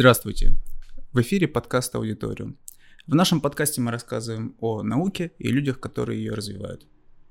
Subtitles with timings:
[0.00, 0.54] Здравствуйте!
[1.12, 2.56] В эфире подкаст «Аудиториум».
[3.06, 6.86] В нашем подкасте мы рассказываем о науке и людях, которые ее развивают.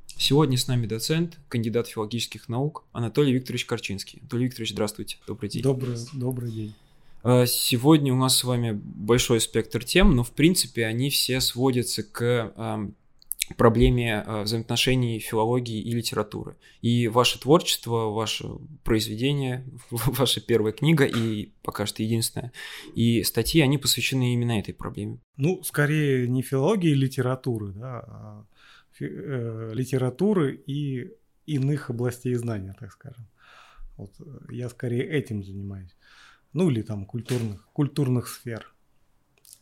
[0.06, 4.20] Сегодня с нами доцент, кандидат филологических наук Анатолий Викторович Корчинский.
[4.20, 5.64] Анатолий Викторович, здравствуйте, добрый день.
[5.64, 6.76] Добрый, добрый день.
[7.24, 12.04] А, сегодня у нас с вами большой спектр тем, но в принципе они все сводятся
[12.04, 12.54] к
[13.58, 16.56] проблеме а, взаимоотношений филологии и литературы.
[16.82, 18.48] И ваше творчество, ваше
[18.84, 22.52] произведение, ваша первая книга и пока что единственная,
[22.96, 25.20] и статьи, они посвящены именно этой проблеме.
[25.38, 28.46] Ну, скорее не филологии и литературы, да, а
[29.00, 31.12] э, литературы и
[31.46, 33.28] иных областей знания, так скажем.
[33.98, 35.96] Вот э, я скорее этим занимаюсь.
[36.54, 38.74] Ну или там культурных, культурных сфер.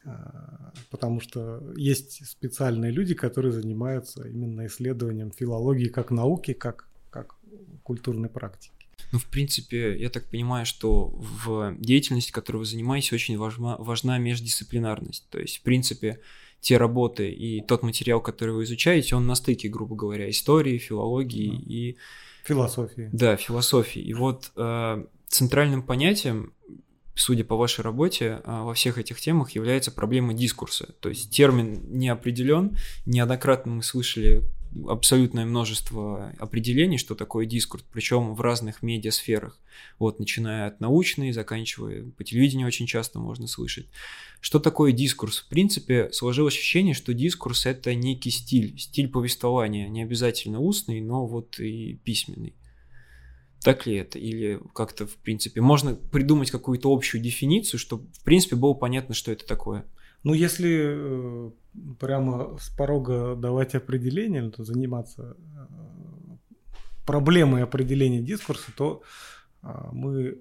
[0.07, 7.35] А, потому что есть специальные люди, которые занимаются именно исследованием филологии как науки, как, как
[7.83, 8.73] культурной практики.
[9.11, 14.17] Ну, в принципе, я так понимаю, что в деятельности, которой вы занимаетесь, очень важна, важна
[14.17, 15.27] междисциплинарность.
[15.29, 16.19] То есть, в принципе,
[16.61, 21.49] те работы и тот материал, который вы изучаете, он на стыке, грубо говоря, истории, филологии
[21.49, 21.63] да.
[21.67, 21.95] и...
[22.45, 23.09] Философии.
[23.11, 24.01] Да, философии.
[24.01, 26.53] И вот э, центральным понятием
[27.17, 30.93] судя по вашей работе, а, во всех этих темах является проблема дискурса.
[30.99, 32.77] То есть термин не определен.
[33.05, 34.43] Неоднократно мы слышали
[34.87, 39.59] абсолютное множество определений, что такое дискурс, причем в разных медиасферах.
[39.99, 43.87] Вот, начиная от научной, заканчивая по телевидению очень часто можно слышать.
[44.39, 45.39] Что такое дискурс?
[45.39, 51.25] В принципе, сложилось ощущение, что дискурс– это некий стиль, стиль повествования, не обязательно устный, но
[51.25, 52.53] вот и письменный.
[53.63, 54.19] Так ли это?
[54.19, 59.31] Или как-то, в принципе, можно придумать какую-то общую дефиницию, чтобы, в принципе, было понятно, что
[59.31, 59.85] это такое?
[60.23, 61.51] Ну, если э,
[61.99, 66.35] прямо с порога давать определение, то заниматься э,
[67.05, 69.01] проблемой определения дискурса, то
[69.63, 70.37] э, мы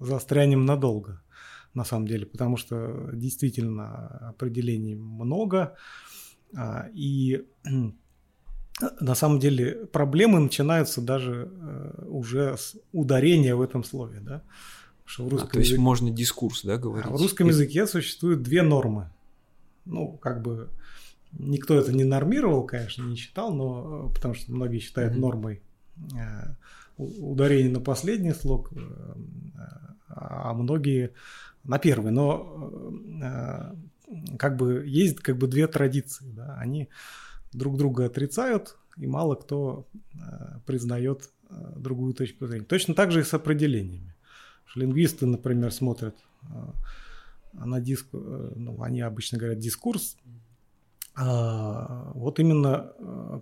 [0.00, 1.22] застрянем надолго,
[1.74, 5.76] на самом деле, потому что действительно определений много,
[6.94, 7.44] и
[8.80, 14.42] на самом деле проблемы начинаются даже э, уже с ударения в этом слове, да.
[15.04, 15.82] Что в русском а, то есть языке...
[15.82, 17.06] можно дискурс, да, говорить?
[17.06, 19.10] А в русском языке существуют две нормы.
[19.84, 20.70] Ну, как бы
[21.32, 25.20] никто это не нормировал, конечно, не считал, но э, потому что многие считают mm-hmm.
[25.20, 25.62] нормой
[26.16, 26.54] э,
[26.96, 28.72] ударение на последний слог,
[30.08, 31.12] а многие
[31.64, 32.12] на первый.
[32.12, 32.92] Но
[34.38, 36.88] как бы есть как бы две традиции, да, они
[37.54, 40.18] друг друга отрицают, и мало кто э,
[40.66, 42.66] признает э, другую точку зрения.
[42.66, 44.14] Точно так же и с определениями.
[44.74, 46.46] Лингвисты, например, смотрят э,
[47.52, 50.16] на диск, ну, они обычно говорят дискурс,
[51.16, 52.92] а, вот именно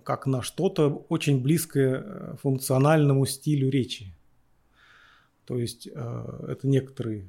[0.05, 4.15] как на что-то очень близкое функциональному стилю речи.
[5.45, 7.27] То есть это некоторый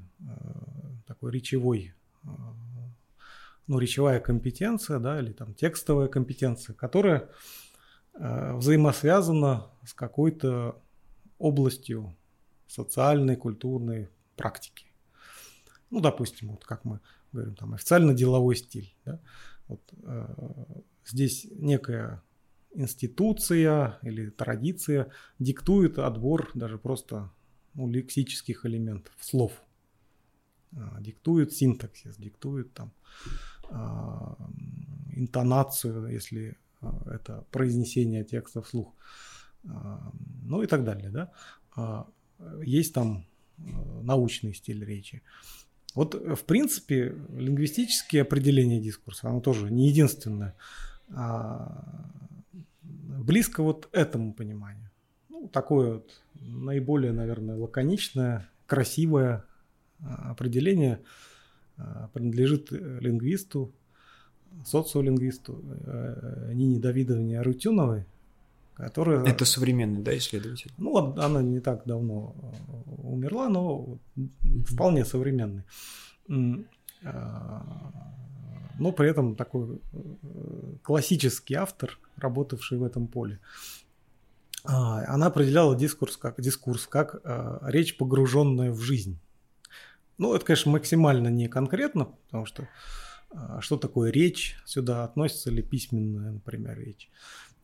[1.07, 1.95] такой речевой
[3.67, 7.31] ну, речевая компетенция, да, или там текстовая компетенция, которая
[8.15, 10.81] э, взаимосвязана с какой-то
[11.39, 12.17] областью
[12.67, 14.87] социальной, культурной практики.
[15.91, 17.01] Ну, допустим, вот как мы
[17.33, 18.95] говорим, там официально-деловой стиль.
[19.05, 19.21] Да?
[19.69, 22.23] Вот, э, здесь некая
[22.75, 27.31] институция или традиция диктует отбор даже просто
[27.75, 29.53] ну, лексических элементов, слов.
[30.73, 32.93] Э, диктует синтаксис, диктует там
[35.17, 38.93] интонацию, если а, это произнесение текста вслух,
[39.69, 41.11] а, ну и так далее.
[41.11, 42.07] Да?
[42.63, 43.27] Есть там
[43.57, 45.23] научный стиль речи.
[45.95, 50.57] Вот, в принципе, лингвистические определения дискурса, оно тоже не единственное,
[51.09, 52.11] а
[52.83, 54.91] близко вот этому пониманию.
[55.29, 59.45] Ну, такое вот наиболее, наверное, лаконичное, красивое
[60.01, 61.34] определение– Э,
[62.13, 63.73] принадлежит э, лингвисту,
[64.65, 68.07] социолингвисту э, Нине Давидовне Арутюновой,
[68.75, 69.25] которая...
[69.25, 70.71] Это современный, да, исследователь?
[70.79, 72.35] Ну, она не так давно
[73.03, 73.99] умерла, но
[74.67, 75.65] вполне современный.
[76.29, 76.65] Но
[78.93, 79.81] при этом такой
[80.83, 83.39] классический автор, работавший в этом поле.
[84.65, 87.21] А, она определяла дискурс как, дискурс как
[87.63, 89.19] речь, погруженная в жизнь.
[90.19, 92.69] Ну, это, конечно, максимально не конкретно, потому что
[93.31, 97.11] а, что такое речь, сюда относится ли письменная, например, речь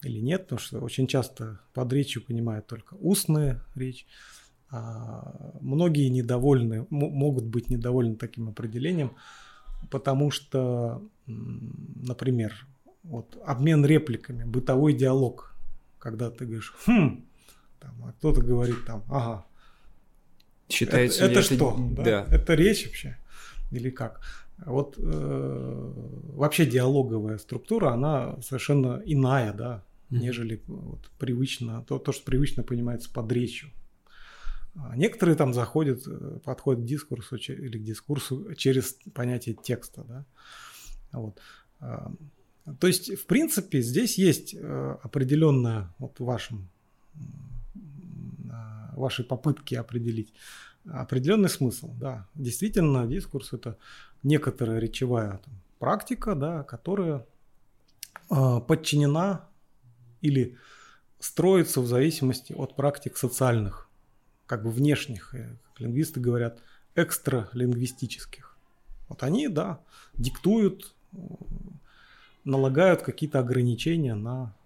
[0.02, 4.06] или нет, потому что очень часто под речью понимают только устная речь.
[4.70, 9.17] А многие недовольны, могут быть недовольны таким определением,
[9.91, 12.67] потому что, например,
[13.02, 15.55] вот обмен репликами, бытовой диалог,
[15.99, 17.25] когда ты говоришь «хм»,
[17.81, 19.44] там, а кто-то говорит там «ага»,
[20.70, 21.76] Считается это, это что?
[21.96, 22.02] Да?
[22.02, 22.26] Да.
[22.31, 23.17] Это речь вообще?
[23.70, 24.20] Или как?
[24.67, 25.93] Вот э,
[26.34, 30.20] вообще диалоговая структура, она совершенно иная, да, Мгм.
[30.20, 33.70] нежели вот, привычно, то, то, что привычно понимается под речью.
[34.75, 40.25] А Некоторые там заходят, э, подходят к дискурсу или к дискурсу через понятие текста, да.
[41.12, 41.40] Вот.
[41.81, 42.12] А,
[42.78, 46.69] То есть, в принципе, здесь есть э, определенная, вот в вашем,
[49.00, 50.32] вашей попытке определить
[50.85, 52.26] определенный смысл, да.
[52.35, 53.76] Действительно, дискурс это
[54.23, 57.26] некоторая речевая там, практика, да, которая
[58.29, 59.49] а, подчинена
[60.20, 60.56] или
[61.19, 63.88] строится в зависимости от практик социальных,
[64.47, 66.61] как бы внешних, э, как лингвисты говорят,
[66.94, 68.56] экстралингвистических.
[69.08, 69.81] Вот они, да,
[70.14, 71.17] диктуют, э,
[72.44, 74.60] налагают какие-то ограничения на э,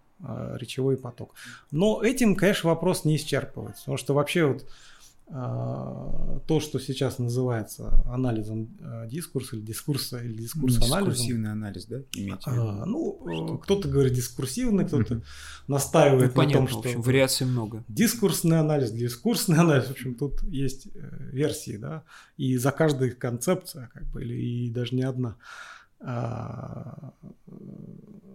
[0.56, 1.34] речевой поток.
[1.70, 4.66] Но этим, конечно, вопрос не исчерпывается, потому что вообще вот
[5.28, 11.86] э, то, что сейчас называется анализом э, дискурса или дискурса или дискурс анализом, Дискурсивный анализ,
[11.86, 12.00] да?
[12.14, 15.24] Имеете в а, ну, кто-то говорит дискурсивный, кто-то Мгм.
[15.66, 17.84] Ну, настаивает на понятно, том, в что общем, вариаций много.
[17.88, 22.02] дискурсный анализ, дискурсный анализ, в общем, тут есть э, версии, да,
[22.36, 25.30] и за каждой концепция, как бы, или и даже не одна.
[25.30, 25.73] А,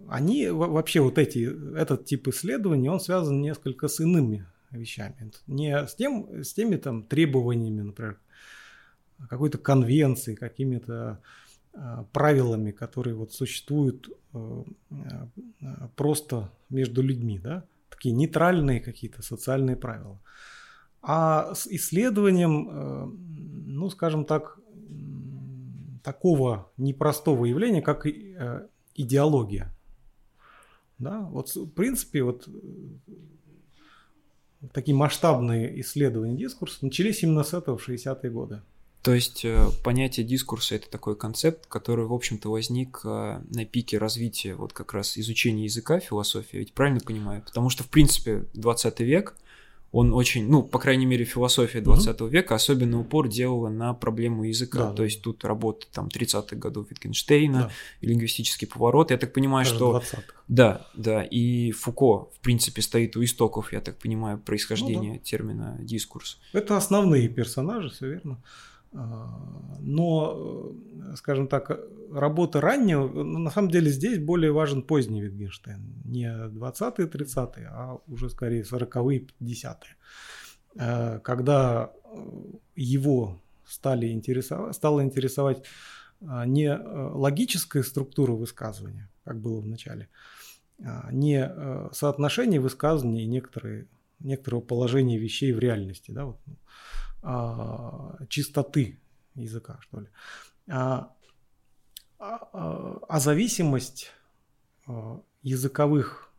[0.08, 5.30] Они во- вообще вот эти, этот тип исследований, он связан несколько с иными вещами.
[5.46, 8.18] Не с, тем, с теми там требованиями, например,
[9.28, 11.20] какой-то конвенции, какими-то
[11.72, 15.26] а, правилами, которые вот существуют э, э,
[15.94, 20.18] просто между людьми, да, такие нейтральные какие-то социальные правила.
[21.02, 23.06] А с исследованием, э,
[23.66, 24.58] ну, скажем так,
[26.02, 29.74] такого непростого явления, как э, идеология.
[30.98, 32.52] Да, вот в принципе вот э,
[34.72, 38.62] такие масштабные исследования дискурса начались именно с этого в 60-е годы.
[39.02, 44.54] То есть э, понятие дискурса это такой концепт, который, в общем-то, возник на пике развития
[44.54, 47.42] вот как раз изучения языка, философии, ведь правильно понимаю?
[47.42, 49.36] Потому что, в принципе, 20 век,
[49.92, 54.78] он очень, ну, по крайней мере, философия 20 века особенно упор делала на проблему языка.
[54.78, 55.04] Да, То да.
[55.04, 57.70] есть тут работа там 30-х годов Wittgensteina, Да.
[58.00, 59.10] лингвистический поворот.
[59.10, 59.96] Я так понимаю, Даже что...
[59.98, 60.22] 20-х.
[60.46, 66.38] Да, да, и Фуко, в принципе, стоит у истоков, я так понимаю, происхождения термина дискурс.
[66.52, 68.38] Это основные персонажи, все верно.
[68.92, 70.74] Но,
[71.12, 71.80] э, скажем так,
[72.12, 75.80] работа раннего, ну, на самом деле здесь более важен поздний Wittgenstein.
[76.04, 79.96] Не 20-е, 30-е, а уже скорее 40-е, 50-е.
[80.76, 82.16] Э, Когда э,
[82.76, 85.64] его стали интересовать, стало интересовать
[86.20, 86.78] не э,
[87.14, 90.08] логическая структура высказывания, как было в начале,
[90.84, 93.86] а не э, соотношение высказываний и некоторые,
[94.18, 96.52] некоторого положения вещей в реальности, да, вот, а,
[98.28, 99.00] чистоты
[99.34, 100.08] языка, что ли.
[100.68, 101.12] А,
[102.18, 104.10] а- а- а зависимость
[104.86, 106.32] а, языковых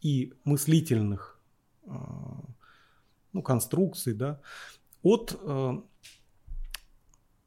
[0.00, 1.40] и мыслительных
[1.86, 2.40] а,
[3.32, 4.40] ну, конструкций, да,
[5.02, 5.82] от а,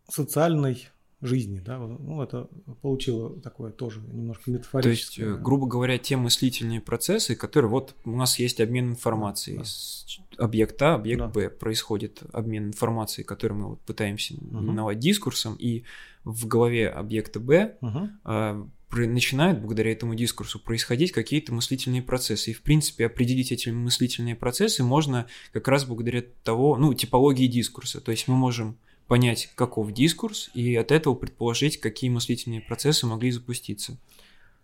[0.09, 0.89] социальной
[1.21, 2.47] жизни, да, ну, это
[2.81, 5.25] получило такое тоже немножко То есть, метафорическое.
[5.33, 9.63] э, грубо говоря, те мыслительные процессы, которые вот у нас есть обмен информацией Да.
[9.65, 10.05] с
[10.37, 11.27] объект А, объект Да.
[11.27, 14.65] Б, происходит обмен информацией, который мы вот пытаемся Мгм.
[14.65, 15.83] именовать дискурсом, и
[16.23, 18.19] в голове объекта Б Мгм.
[18.23, 22.51] а, начинают благодаря этому дискурсу происходить какие-то мыслительные процессы.
[22.51, 27.99] И, в принципе, определить эти мыслительные процессы можно как раз благодаря того, ну, типологии дискурса.
[28.01, 33.31] То есть мы можем понять, каков дискурс, и от этого предположить, какие мыслительные процессы могли
[33.31, 33.97] запуститься.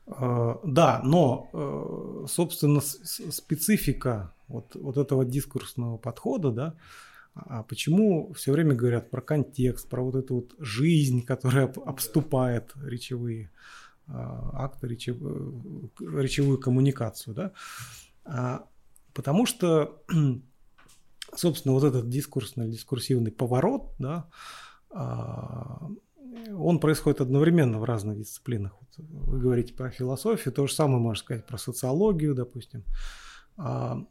[0.07, 6.75] Э, Да, но, э, собственно, специфика вот, вот этого дискурсного подхода, да,
[7.35, 12.73] а почему все время говорят про контекст, про вот эту вот жизнь, которая об- обступает
[12.83, 13.49] речевые
[14.07, 17.51] э, акты, речевую, речевую коммуникацию, да?
[18.25, 18.65] А,
[19.13, 20.01] Потому что,
[21.35, 24.29] собственно, вот этот дискурсный, дискурсивный поворот, да,
[24.89, 25.89] а,
[26.55, 28.73] он происходит одновременно в разных дисциплинах.
[28.79, 32.83] Вот вы говорите про философию, то же самое можно сказать про социологию, допустим,
[33.57, 34.05] а,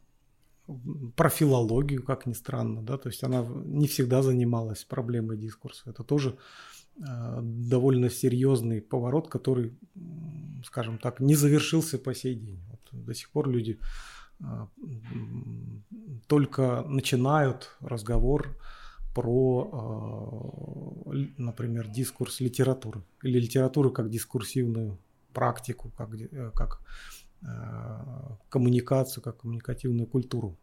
[1.15, 5.89] про филологию, как ни странно, да, то есть она не всегда занималась проблемой дискурса.
[5.89, 6.37] Это тоже
[7.01, 9.73] а, довольно серьезный поворот, который,
[10.65, 12.61] скажем так, не завершился по сей день.
[12.69, 13.79] Вот до сих пор люди
[16.27, 18.57] только начинают разговор
[19.13, 19.69] про,
[21.13, 24.97] э, например, дискурс литературы или литературу как дискурсивную
[25.33, 26.81] практику, как, э, как
[27.41, 27.47] э,
[28.49, 30.57] коммуникацию, как коммуникативную культуру.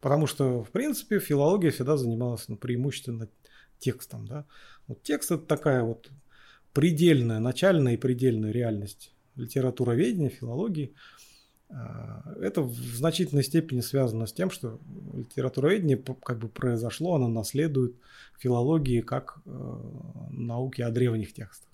[0.00, 3.28] Потому что, в принципе, филология всегда занималась ну, преимущественно
[3.78, 4.26] текстом.
[4.26, 4.44] Да?
[4.86, 6.10] Вот текст это такая вот
[6.72, 10.94] предельная, начальная и предельная реальность литературоведения, филологии.
[11.68, 14.78] А, это в значительной степени связано с тем, что
[15.14, 17.96] литературоведение как бы произошло, оно наследует
[18.38, 19.80] филологии как э,
[20.30, 21.68] науки о древних текстах.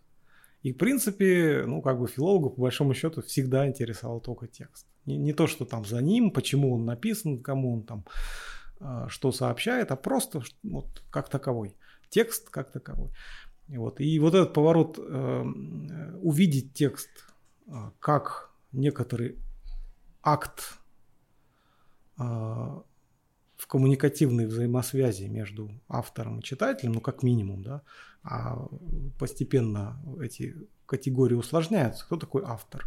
[0.63, 4.87] И, в принципе, ну, как бы филологу, по большому счету, всегда интересовал только текст.
[5.07, 8.05] Не, то, что там за ним, почему он написан, кому он там
[8.81, 11.75] э, что сообщает, а просто вот как таковой.
[12.09, 13.11] Текст как таковой.
[13.69, 15.45] И вот, и вот этот поворот, э,
[16.23, 17.11] увидеть текст
[18.01, 19.39] как некоторый
[20.23, 20.79] акт
[22.19, 27.83] э, в коммуникативной взаимосвязи между автором и читателем, ну как минимум, да,
[28.23, 28.69] а
[29.19, 32.05] постепенно эти категории усложняются.
[32.05, 32.85] Кто такой автор?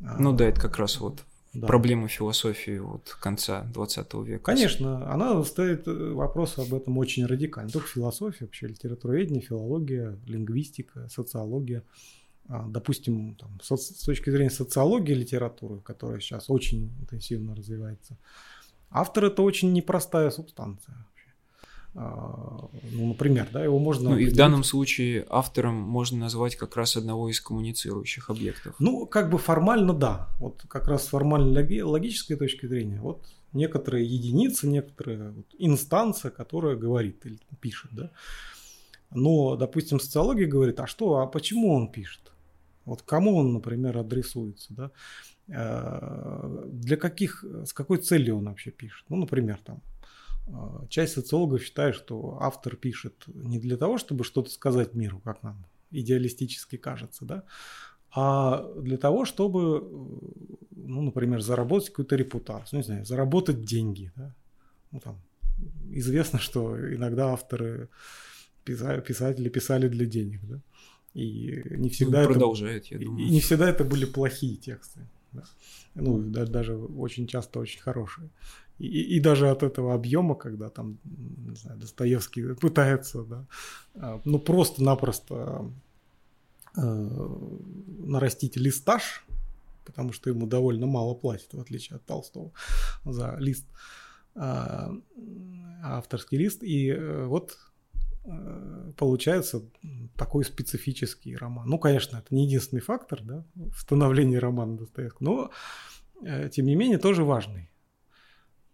[0.00, 1.66] Ну да, это как раз вот да.
[1.66, 4.44] проблема философии вот конца 20 века.
[4.44, 7.70] Конечно, она ставит э, вопрос об этом очень радикально.
[7.70, 11.82] Только философия, вообще литературоведение, филология, лингвистика, социология.
[12.48, 18.16] А, допустим, там, с точки зрения социологии литературы, которая сейчас очень интенсивно развивается,
[18.90, 20.96] автор это очень непростая субстанция.
[21.94, 24.10] А, ну, например, да, его можно...
[24.10, 28.74] Ну и в данном случае автором можно назвать как раз одного из коммуницирующих объектов.
[28.78, 30.28] Ну, как бы формально да.
[30.38, 37.26] Вот как раз с формально-логической точки зрения, вот некоторые единицы, некоторые вот, инстанция, которая говорит
[37.26, 38.10] или пишет, да.
[39.10, 42.32] Но, допустим, социология говорит, а что, а почему он пишет?
[42.88, 44.90] Вот кому он, например, адресуется, да?
[45.50, 49.04] А, для каких, с какой целью он вообще пишет?
[49.08, 49.82] Ну, например, там,
[50.48, 55.42] а, часть социологов считает, что автор пишет не для того, чтобы что-то сказать миру, как
[55.42, 57.44] нам идеалистически кажется, да,
[58.10, 59.80] а для того, чтобы,
[60.70, 64.12] ну, например, заработать какую-то репутацию, не знаю, заработать деньги.
[64.16, 64.34] Да?
[64.92, 65.20] Ну, там,
[65.90, 67.88] известно, что иногда авторы,
[68.64, 70.40] писатели писали для денег.
[70.42, 70.60] Да?
[71.14, 73.26] И не всегда ну, продолжает, это, я думаю.
[73.26, 75.00] И не всегда это были плохие тексты.
[75.32, 75.44] Да?
[75.94, 78.30] Ну, да, даже очень часто очень хорошие.
[78.78, 83.46] И, и даже от этого объема, когда там, не знаю, Достоевский пытается, да,
[83.96, 85.68] а, ну просто-напросто
[86.76, 87.36] э,
[87.98, 89.24] нарастить листаж,
[89.84, 92.52] потому что ему довольно мало платят, в отличие от Толстого,
[93.04, 93.66] за лист,
[94.36, 94.88] э,
[95.82, 96.62] авторский лист.
[96.62, 97.58] И э, вот
[98.96, 99.62] получается
[100.16, 101.68] такой специфический роман.
[101.68, 105.50] Ну, конечно, это не единственный фактор да, в становлении романа Достоевского, но,
[106.24, 107.70] э, тем не менее, тоже важный.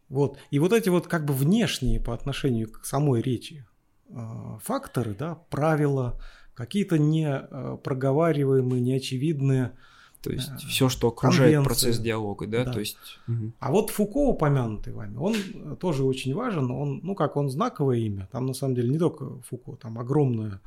[0.08, 0.38] Вот.
[0.50, 3.66] И вот эти вот как бы внешние по отношению к самой речи
[4.08, 4.14] э,
[4.62, 6.20] факторы, да, правила,
[6.54, 9.76] какие-то не э, проговариваемые, неочевидные.
[10.24, 12.72] То есть э, все, что окружает процесс диалога, да, да.
[12.72, 12.96] то есть.
[13.28, 13.52] Угу.
[13.60, 18.28] А вот Фуко упомянутый вами, он тоже очень важен, он, ну как он знаковое имя,
[18.32, 20.60] там на самом деле не только Фуко, там огромная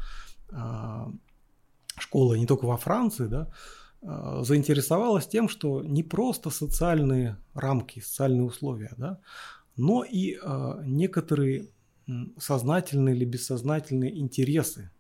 [0.51, 1.05] э,
[1.97, 3.49] школа не только во Франции, да,
[4.01, 9.19] Э, заинтересовалась тем, что не просто социальные рамки, социальные условия, да,
[9.75, 11.69] но и э, некоторые
[12.37, 14.91] сознательные или бессознательные интересы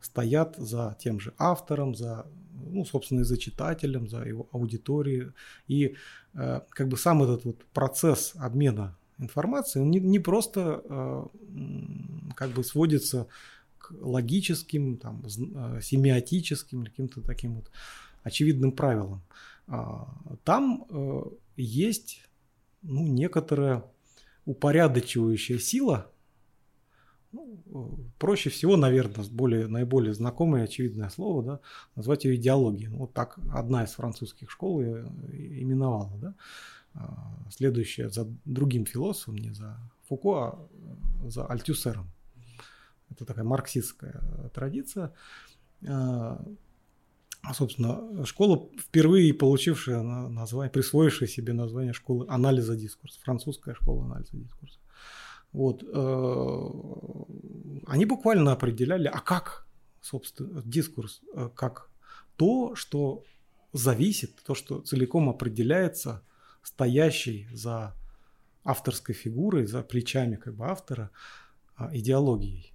[0.00, 2.26] стоят за тем же автором, за,
[2.70, 5.32] ну, собственно, и за читателем, за его аудиторией.
[5.68, 5.96] И
[6.34, 11.26] э, как бы сам этот вот процесс обмена информацией, он не, не просто э,
[12.34, 13.26] как бы сводится
[13.78, 17.70] к логическим, там, э, семиотическим, каким-то таким вот
[18.22, 19.22] очевидным правилам.
[19.66, 20.08] А,
[20.44, 21.22] там э,
[21.56, 22.22] есть
[22.82, 23.84] ну, некоторая
[24.44, 26.11] упорядочивающая сила.
[27.32, 31.60] Ну, проще всего, наверное, более, наиболее знакомое и очевидное слово, да,
[31.96, 32.88] назвать ее идеологией.
[32.88, 36.18] Ну, вот так одна из французских школ именовала.
[36.18, 36.34] Да.
[36.94, 40.68] А, следующая за другим философом, не за Фуко, а
[41.24, 42.10] за Альтюсером.
[43.10, 45.14] Это такая марксистская традиция.
[45.86, 46.44] А,
[47.42, 54.36] а, собственно, школа, впервые получившая название, присвоившая себе название школы анализа дискурса, французская школа анализа
[54.36, 54.78] дискурса.
[55.52, 55.82] Вот.
[55.82, 56.68] Э,
[57.86, 59.66] они буквально определяли, а как,
[60.00, 61.90] собственно, дискурс, э, как
[62.36, 63.24] то, что
[63.72, 66.22] зависит, то, что целиком определяется
[66.62, 67.94] стоящей за
[68.64, 71.10] авторской фигурой, за плечами как бы автора
[71.76, 72.72] а, идеологией.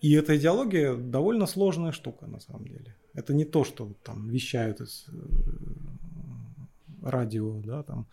[0.00, 2.96] И эта идеология довольно сложная штука на самом деле.
[3.14, 5.12] Это не то, что там вещают из э,
[7.02, 8.06] радио, да, там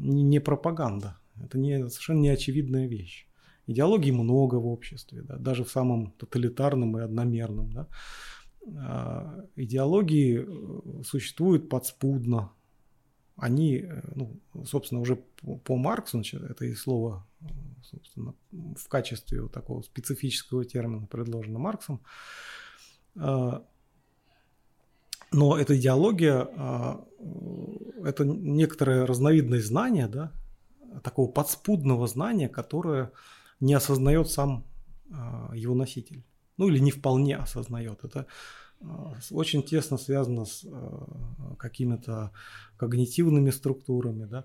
[0.00, 1.18] не пропаганда.
[1.44, 3.26] Это не, совершенно неочевидная вещь.
[3.66, 7.72] Идеологий много в обществе, да, даже в самом тоталитарном и одномерном.
[7.72, 7.88] Да.
[8.76, 12.52] А, идеологии э, существуют подспудно,
[13.36, 17.26] они, э, ну, собственно, уже по, по Марксу, значит, это и слово,
[17.82, 22.00] собственно, в качестве вот такого специфического термина предложено Марксом.
[23.16, 23.64] А,
[25.32, 27.04] но эта идеология, а,
[28.04, 30.32] это некоторое разновидность знания, да,
[31.02, 33.12] такого подспудного знания, которое
[33.60, 34.64] не осознает сам
[35.10, 36.24] а, его носитель.
[36.56, 38.04] Ну или не вполне осознает.
[38.04, 38.26] Это
[39.30, 40.64] очень тесно связано с
[41.58, 42.30] какими-то
[42.76, 44.44] когнитивными структурами, да,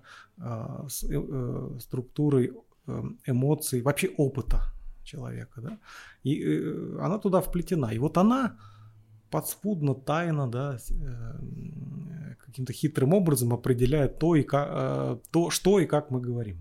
[0.88, 2.52] с э, э, структурой
[2.86, 4.62] э, эмоций, вообще опыта
[5.04, 5.60] человека.
[5.60, 5.78] Да?
[6.22, 6.42] И
[7.00, 7.92] она туда вплетена.
[7.92, 8.58] И вот она
[9.32, 10.78] подспудно, тайно, да,
[12.44, 16.58] каким-то хитрым образом определяет то, и как, то, что и как мы говорим.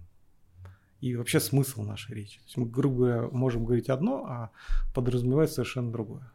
[1.02, 2.38] И вообще смысл нашей речи.
[2.38, 4.52] То есть мы, грубо говоря, можем говорить одно, а
[4.94, 6.32] подразумевать совершенно другое.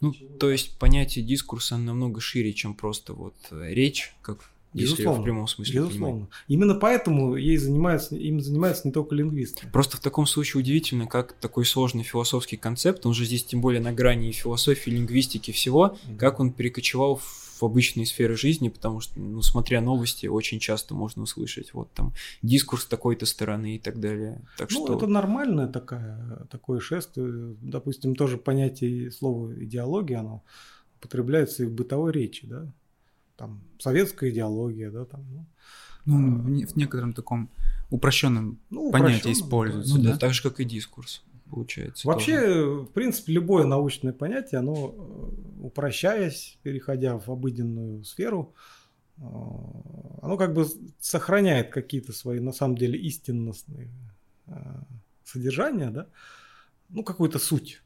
[0.00, 5.20] Ну, то есть понятие дискурса намного шире, чем просто вот э, речь, как Безусловно, если
[5.20, 6.14] в прямом смысле безусловно.
[6.14, 6.30] Понимать.
[6.48, 9.66] Именно поэтому ей занимаются, им занимаются не только лингвисты.
[9.72, 13.80] Просто в таком случае удивительно, как такой сложный философский концепт, он же здесь тем более
[13.80, 16.16] на грани и философии, и лингвистики всего, да.
[16.16, 21.22] как он перекочевал в обычные сферы жизни, потому что, ну, смотря новости, очень часто можно
[21.22, 22.12] услышать вот там
[22.42, 24.42] дискурс такой-то стороны и так далее.
[24.58, 24.96] Так ну, что...
[24.96, 27.54] это нормальное такая, такое шествие.
[27.60, 30.42] Допустим, тоже понятие слова идеология, оно
[30.98, 32.66] употребляется и в бытовой речи, да.
[33.42, 35.26] Там советская идеология, да, там.
[36.04, 37.50] Ну, ну в, в некотором таком
[37.90, 39.96] упрощенном ну, понятии используется.
[39.96, 42.06] Ну, да, да, так же, как и дискурс получается.
[42.06, 42.70] Вообще, тоже.
[42.82, 48.54] в принципе, любое научное понятие, оно, э, упрощаясь, переходя в обыденную сферу,
[49.18, 50.64] э, оно как бы
[51.00, 53.90] сохраняет какие-то свои, на самом деле, истинностные
[54.46, 54.52] э,
[55.24, 56.06] содержания, да,
[56.90, 57.82] ну, какую-то суть.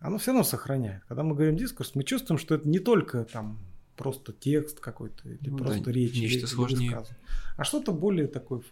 [0.00, 1.02] Оно все равно сохраняет.
[1.08, 3.58] Когда мы говорим дискурс, мы чувствуем, что это не только там
[3.96, 7.02] просто текст какой-то или ну, просто да, речь, нечто или, сложнее.
[7.56, 8.62] а что-то более такое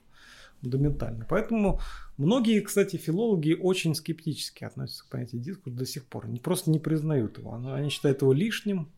[0.60, 1.26] фундаментально.
[1.28, 1.80] Поэтому
[2.16, 6.26] многие, кстати, филологи очень скептически относятся к понятию дискурс до сих пор.
[6.26, 7.54] Они просто не признают его.
[7.54, 8.90] Они считают его лишним,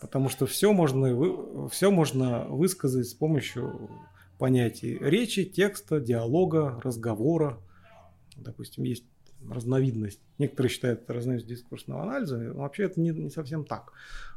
[0.00, 3.90] потому что все можно, все можно высказать с помощью
[4.38, 7.58] понятий речи, текста, диалога, разговора.
[8.36, 9.04] Допустим, есть
[9.48, 10.20] разновидность.
[10.38, 13.92] Некоторые считают это разновидность дискурсного анализа, но вообще это не, не совсем так.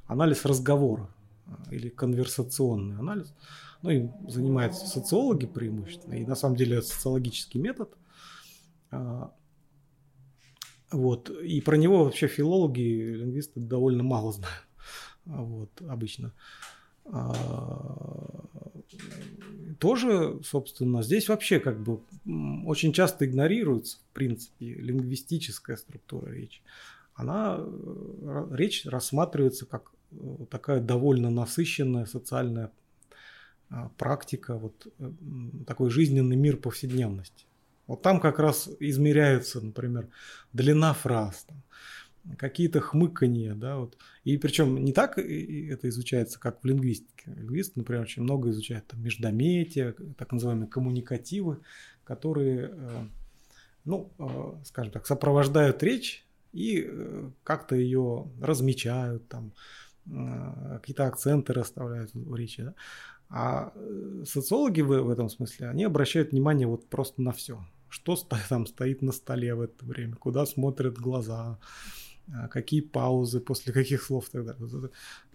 [0.05, 1.09] Анализ разговора
[1.71, 3.33] или конверсационный анализ–
[3.83, 7.93] ну, им занимаются социологи преимущественно, и на самом деле это социологический метод.
[8.91, 9.33] А,
[10.89, 11.29] вот.
[11.29, 14.67] И про него вообще филологи, лингвисты довольно мало знают.
[15.25, 16.33] А, вот, обычно.
[17.05, 18.41] А,
[19.79, 21.99] тоже, собственно, здесь вообще как бы
[22.65, 26.61] очень часто игнорируется, в принципе, лингвистическая структура речи.
[27.15, 30.02] Она, э, речь рассматривается как э,
[30.49, 32.71] такая довольно насыщенная социальная
[33.73, 35.11] а, практика, вот э,
[35.65, 37.45] такой жизненный мир повседневности.
[37.87, 40.09] Вот там как раз измеряется, например,
[40.53, 41.63] длина фраз, там,
[42.37, 43.97] какие-то хмыканья, да, вот.
[44.25, 47.31] И причем не так это изучается, как в лингвистике.
[47.31, 51.59] Лингвисты, например, очень много изучают там, междометия, так называемые коммуникативы,
[52.03, 53.05] которые, э,
[53.85, 56.87] ну, э, скажем так, сопровождают речь и
[57.43, 59.51] как-то ее размечают, там,
[60.05, 62.63] какие-то акценты расставляют в речи.
[62.63, 62.73] Да?
[63.29, 67.65] А э, социологи в, в этом смысле, они обращают внимание вот просто на все.
[67.89, 68.15] Что
[68.49, 71.57] там стоит на столе в это время, куда смотрят глаза,
[72.31, 74.67] а, какие паузы, после каких слов и так далее.
[74.67, 74.91] Это,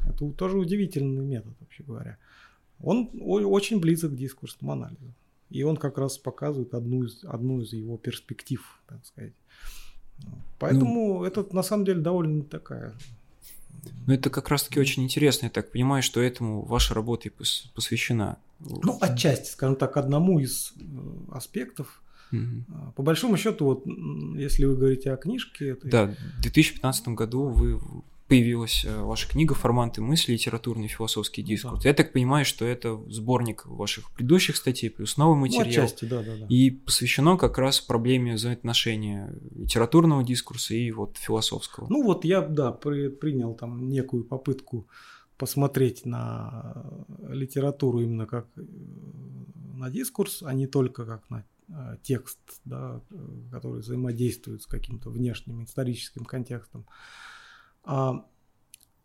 [0.08, 2.18] это тоже удивительный метод, вообще говоря.
[2.80, 5.14] Он очень близок к дискурсному анализу.
[5.50, 9.32] И он как раз показывает одну из, одну из его перспектив, так сказать.
[10.58, 12.94] Поэтому ну, это на самом деле довольно такая
[14.06, 15.46] ну, это как раз-таки очень интересно.
[15.46, 17.32] Я так понимаю, что этому ваша работа и
[17.74, 18.38] посвящена.
[18.60, 20.82] Ну, отчасти, скажем так, одному из э,
[21.32, 22.02] аспектов.
[22.32, 22.92] Угу.
[22.96, 23.86] По большому счету, вот
[24.36, 25.70] если вы говорите о книжке...
[25.70, 25.88] Это...
[25.88, 26.06] Да,
[26.38, 27.80] в 2015 году вы
[28.28, 30.32] появилась э, ваша книга «Форманты мысли.
[30.32, 31.82] Литературный философский дискурс».
[31.82, 31.88] Да.
[31.88, 35.64] Я так понимаю, что это сборник ваших предыдущих статей плюс новый ну, материал.
[35.64, 36.46] Ну, отчасти, да, да, да.
[36.48, 41.86] И посвящено как раз проблеме взаимоотношения литературного дискурса и вот философского.
[41.88, 44.86] Ну вот я, да, принял там некую попытку
[45.38, 46.84] посмотреть на
[47.28, 48.62] литературу именно как э,
[49.74, 53.00] на дискурс, а не только как на э, текст, да,
[53.50, 56.84] который взаимодействует с каким-то внешним историческим контекстом.
[57.88, 58.22] А,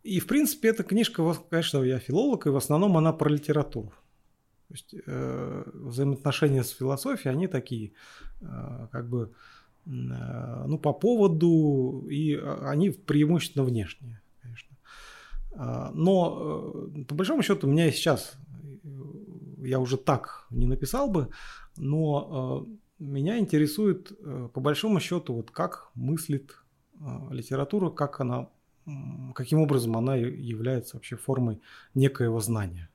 [0.02, 3.94] и, в принципе, эта книжка, конечно, я филолог, и в основном она про литературу.
[4.68, 7.92] То есть э, взаимоотношения с философией, они такие,
[8.42, 9.32] э, как бы,
[9.86, 9.90] э,
[10.66, 14.76] ну, по поводу, и они преимущественно внешние, конечно.
[15.52, 18.36] А, но, э, по большому счету, у меня сейчас
[19.62, 21.30] я уже так не написал бы,
[21.76, 22.66] но
[22.98, 24.12] меня интересует
[24.52, 26.58] по большому счету вот как мыслит
[27.30, 28.50] литература, как она,
[29.34, 31.60] каким образом она является вообще формой
[31.94, 32.88] некоего знания.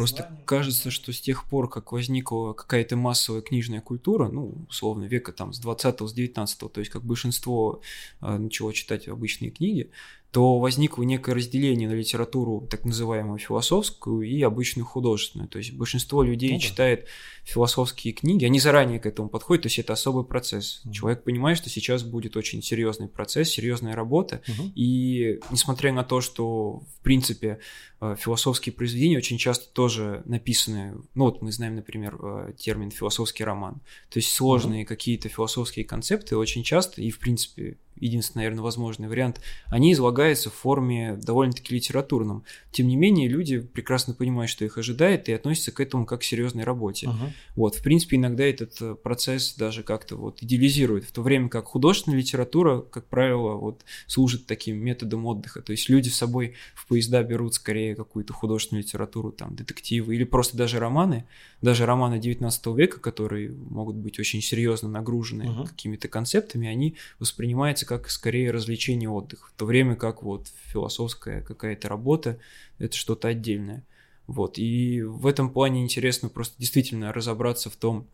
[0.00, 5.30] Просто кажется, что с тех пор, как возникла какая-то массовая книжная культура, ну, условно, века
[5.30, 7.82] там с 20 с 19 то есть как большинство
[8.22, 9.90] э, начало читать обычные книги,
[10.30, 15.48] то возникло некое разделение на литературу так называемую философскую и обычную художественную.
[15.48, 16.62] То есть большинство людей ну, да.
[16.62, 17.06] читает
[17.42, 20.82] философские книги, они заранее к этому подходят, то есть это особый процесс.
[20.84, 20.92] Угу.
[20.92, 24.70] Человек понимает, что сейчас будет очень серьезный процесс, серьезная работа, угу.
[24.76, 27.58] и несмотря на то, что в принципе
[28.00, 33.42] э, философские произведения очень часто тоже написаны, ну вот мы знаем, например, э, термин философский
[33.42, 34.88] роман, то есть сложные угу.
[34.88, 40.54] какие-то философские концепты очень часто и в принципе единственный, наверное, возможный вариант, они излагаются в
[40.54, 42.44] форме довольно-таки литературном.
[42.72, 46.24] Тем не менее, люди прекрасно понимают, что их ожидает, и относятся к этому как к
[46.24, 47.06] серьезной работе.
[47.06, 47.30] Uh-huh.
[47.56, 51.66] Вот, в принципе, иногда этот э, процесс даже как-то вот идеализирует, в то время как
[51.66, 55.62] художественная литература, как правило, вот служит таким методом отдыха.
[55.62, 60.24] То есть люди с собой в поезда берут скорее какую-то художественную литературу, там, детективы или
[60.24, 61.24] просто даже романы,
[61.62, 65.68] даже романы 19 века, которые могут быть очень серьезно нагружены uh-huh.
[65.68, 71.88] какими-то концептами, они воспринимаются как скорее развлечение отдых, в то время как вот философская какая-то
[71.88, 72.38] работа
[72.78, 73.84] это что-то отдельное.
[74.28, 74.58] Вот.
[74.58, 78.06] И в этом плане интересно просто действительно разобраться в том,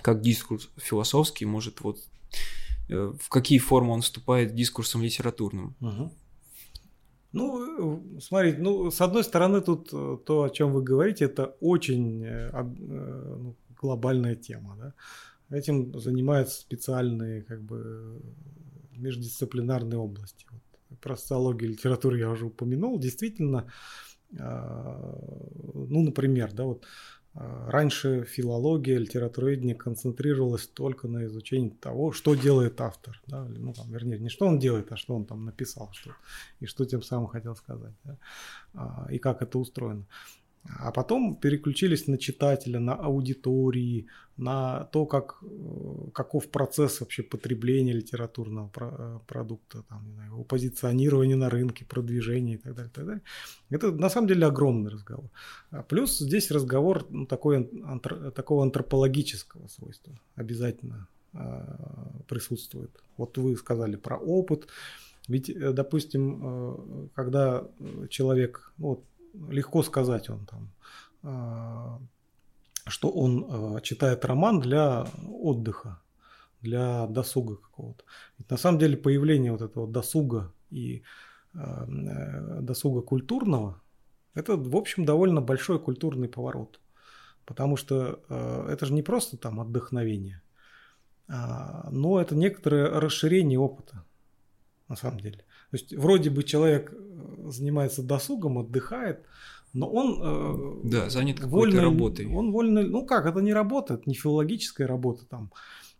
[0.00, 1.98] как дискурс философский может вот
[2.88, 5.76] э, в какие формы он вступает дискурсом литературным.
[5.82, 6.12] Угу.
[7.32, 12.24] Ну, смотрите, ну, с одной стороны, тут э, то, о чем вы говорите, это очень
[12.24, 14.94] э, ну, глобальная тема, да.
[15.54, 18.22] Этим занимаются специальные, как бы,
[19.00, 20.46] междисциплинарной области.
[20.50, 22.98] Вот, про социологию литературы я уже упомянул.
[22.98, 23.70] Действительно,
[24.38, 25.18] а,
[25.74, 26.84] ну, например, да, вот
[27.32, 33.20] а, раньше филология, литературоведение концентрировалась только на изучении того, что делает автор.
[33.26, 33.44] Да?
[33.44, 36.10] Ну, там, вернее, не что он делает, а что он там написал, что,
[36.58, 37.94] и что тем самым хотел сказать.
[38.04, 38.18] Да?
[38.74, 40.06] А, и как это устроено.
[40.64, 47.92] А потом переключились на читателя, на аудитории, на то, как, э, каков процесс вообще потребления
[47.92, 53.06] литературного э, продукта, там, не знаю, его позиционирование на рынке, продвижение и так далее, так
[53.06, 53.22] далее.
[53.70, 55.30] Это на самом деле огромный разговор.
[55.70, 61.76] А плюс здесь разговор ну, такой, антро, такого антропологического свойства обязательно э,
[62.28, 62.90] присутствует.
[63.16, 64.68] Вот вы сказали про опыт.
[65.28, 67.66] Ведь, э, допустим, когда
[68.08, 70.70] человек, ну, вот легко сказать он там,
[71.22, 72.00] а,
[72.86, 76.00] что он а, читает роман для отдыха,
[76.60, 78.04] для досуга какого-то.
[78.38, 81.02] Ведь на самом деле появление вот этого досуга и
[81.54, 83.80] а, э, досуга культурного,
[84.34, 86.80] это, в общем, довольно большой культурный поворот.
[87.46, 88.20] Потому что
[88.68, 90.40] это же не просто там отдохновение,
[91.26, 94.04] но это некоторое расширение опыта,
[94.86, 95.38] на самом деле.
[95.38, 96.94] То есть вроде бы человек
[97.46, 99.24] занимается досугом, отдыхает,
[99.72, 102.26] но он э, да, занят какой-то работой.
[102.26, 105.52] Он вольно, ну как, это не работа, это не филологическая работа, там,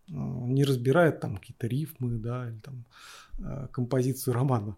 [0.08, 2.84] э, не разбирает там какие-то рифмы, да, или там
[3.72, 4.76] композицию романа.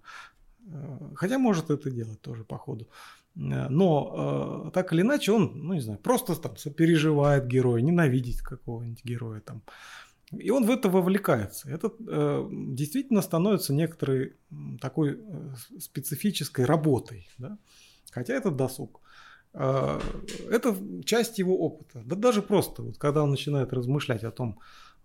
[1.16, 2.86] Хотя может это делать тоже по ходу.
[3.34, 9.40] Но так или иначе он, ну не знаю, просто там сопереживает героя, ненавидит какого-нибудь героя
[9.40, 9.62] там.
[10.38, 11.70] И он в это вовлекается.
[11.70, 14.36] Это э, действительно становится некоторой
[14.80, 17.28] такой э, специфической работой.
[17.38, 17.58] Да?
[18.10, 19.00] Хотя это досуг.
[19.54, 20.00] Э,
[20.50, 22.02] это часть его опыта.
[22.04, 24.58] Да даже просто, вот, когда он начинает размышлять о том,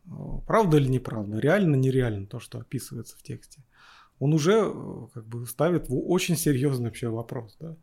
[0.05, 0.09] э,
[0.45, 3.61] правда или неправда, реально нереально то, что описывается в тексте,
[4.19, 7.57] он уже э, как бы ставит очень серьезный вообще вопрос.
[7.59, 7.75] Да?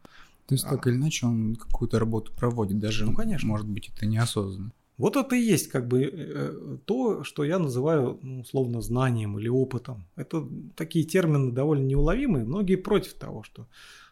[0.46, 0.70] То есть, а.
[0.70, 3.48] так или иначе, он какую-то работу проводит, даже, ну, конечно.
[3.48, 4.72] может быть, это неосознанно.
[4.96, 9.48] Вот это и есть как бы э, то, что я называю ну, условно знанием или
[9.48, 10.06] опытом.
[10.16, 12.44] Это такие термины довольно неуловимые.
[12.44, 13.66] Многие против того, что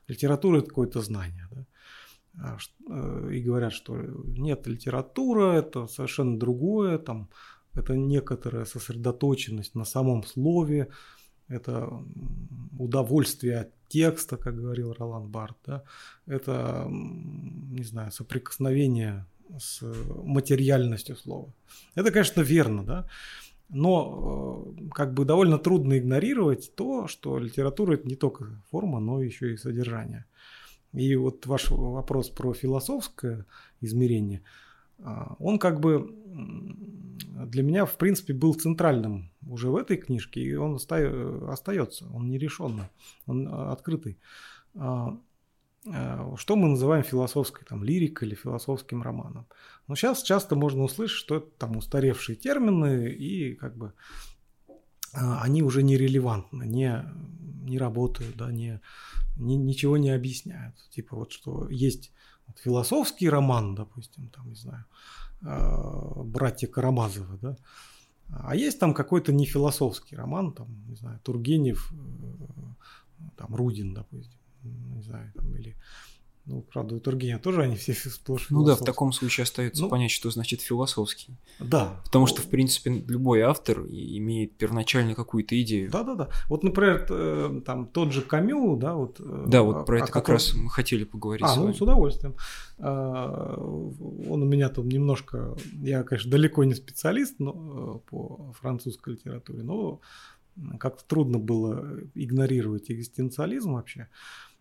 [0.09, 1.49] литература это какое-то знание.
[1.51, 1.67] Да?
[2.39, 2.57] А
[2.89, 7.29] э, и говорят, что нет, литература это совершенно другое, там,
[7.75, 10.89] это некоторая сосредоточенность на самом слове,
[11.49, 11.91] это
[12.79, 15.85] удовольствие от текста, как говорил Ролан Барт, да?
[16.27, 19.27] это, не знаю, соприкосновение
[19.59, 19.83] с
[20.25, 21.53] материальностью слова.
[21.95, 23.09] Это, конечно, верно, да,
[23.69, 29.23] но э, как бы довольно трудно игнорировать то, что литература это не только форма, но
[29.23, 30.27] еще и содержание.
[30.93, 33.47] И вот ваш вопрос про философское
[33.81, 34.43] измерение,
[34.99, 36.15] а, он как бы
[37.47, 42.85] для меня, в принципе, был центральным уже в этой книжке, и он остается, он нерешенный,
[43.27, 44.19] он а, открытый.
[45.87, 49.47] А, что мы называем философской там, лирикой или философским романом?
[49.89, 53.93] Но сейчас часто можно услышать, что это там устаревшие термины, и как бы
[55.13, 57.05] они уже нерелевантны, не,
[57.65, 58.81] не работают, да, не,
[59.37, 60.75] не, ничего не объясняют.
[60.91, 62.13] Типа вот что есть
[62.47, 64.85] вот философский роман, допустим, там, не знаю,
[65.43, 67.57] э, братья Карамазовы, да,
[68.29, 74.39] а есть там какой-то не философский роман, там, не знаю, Тургенев, э, там, Рудин, допустим,
[74.63, 75.77] не знаю, там, или
[76.45, 79.89] ну, правда, у Тургенева тоже они все сплошь Ну да, в таком случае остается ну,
[79.89, 81.37] понять, что значит философский.
[81.61, 82.01] Да.
[82.05, 85.89] Потому что, в принципе, любой автор имеет первоначально какую-то идею.
[85.89, 86.31] Да-да-да.
[86.49, 89.21] Вот, например, э, там тот же Камю, да, вот...
[89.21, 90.35] Э, да, вот про это как котором...
[90.35, 91.69] раз мы хотели поговорить а, с вами.
[91.69, 92.35] ну, с удовольствием.
[92.81, 95.55] А, он у меня там немножко...
[95.81, 100.01] Я, конечно, далеко не специалист но, э, по французской литературе, но
[100.81, 104.03] как-то трудно было игнорировать экзистенциализм вообще.
[104.03, 104.52] А,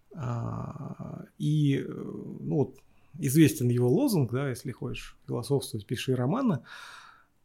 [1.38, 2.78] и ну, вот,
[3.20, 6.60] известен его лозунг, да, если хочешь философствовать, пиши романы.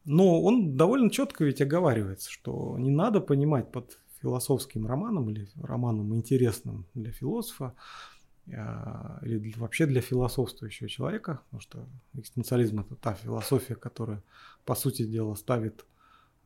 [0.05, 6.15] Но он довольно четко ведь оговаривается, что не надо понимать под философским романом или романом
[6.15, 7.75] интересным для философа,
[8.55, 14.23] а, или вообще для философствующего человека, потому что экстенциализм это та философия, которая,
[14.65, 15.85] по сути дела, ставит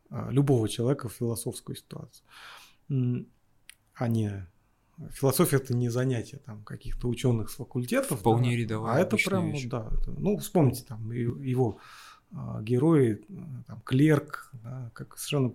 [0.08, 2.26] а, любого человека в философскую ситуацию,
[2.88, 4.46] а не
[5.12, 8.20] Философия это не занятие там каких-то ученых с факультетов.
[8.20, 8.94] Вполне да, рядовая.
[8.96, 9.66] А это прям, вещь.
[9.66, 11.78] да, это, ну вспомните там его
[12.32, 13.24] а, герои,
[13.66, 15.54] там клерк, да, как совершенно,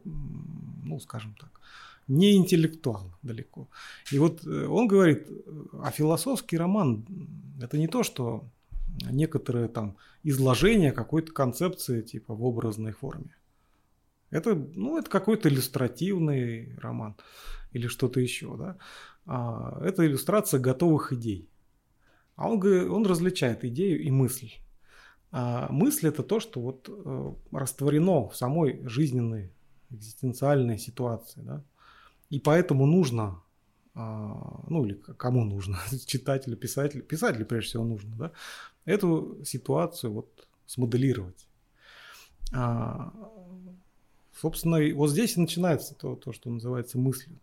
[0.83, 1.61] ну скажем так,
[2.07, 3.69] не интеллектуал далеко.
[4.11, 5.27] И вот э, он говорит,
[5.81, 7.05] а философский роман
[7.61, 8.43] это не то, что
[9.09, 13.35] некоторое там изложение какой-то концепции типа в образной форме.
[14.35, 17.15] Это, ну, это какой-то иллюстративный роман
[17.71, 18.77] или что-то еще, да.
[19.25, 21.49] А, это иллюстрация готовых идей.
[22.35, 24.51] А он, он различает идею и мысль.
[25.31, 29.51] А мысль это то, что вот э, растворено в самой жизненной
[29.89, 31.41] экзистенциальной ситуации.
[31.41, 31.63] Да?
[32.29, 33.41] И поэтому нужно,
[33.93, 38.31] а, ну или кому нужно, читателю, писателю, писателю прежде всего нужно, да?
[38.85, 41.47] эту ситуацию вот смоделировать.
[42.53, 43.13] А,
[44.39, 47.37] собственно, вот здесь и начинается то, то что называется мыслью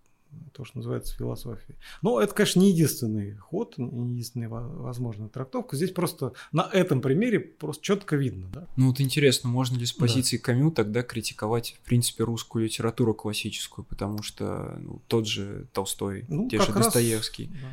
[0.52, 1.76] то, что называется философией.
[2.02, 5.76] Но это, конечно, не единственный ход, не единственная возможная трактовка.
[5.76, 8.48] Здесь просто на этом примере просто четко видно.
[8.52, 8.66] Да?
[8.76, 10.42] Ну вот интересно, можно ли с позиции да.
[10.44, 16.48] Камю тогда критиковать, в принципе, русскую литературу классическую, потому что ну, тот же Толстой, ну,
[16.48, 17.46] те же Достоевский.
[17.46, 17.68] Раз, да.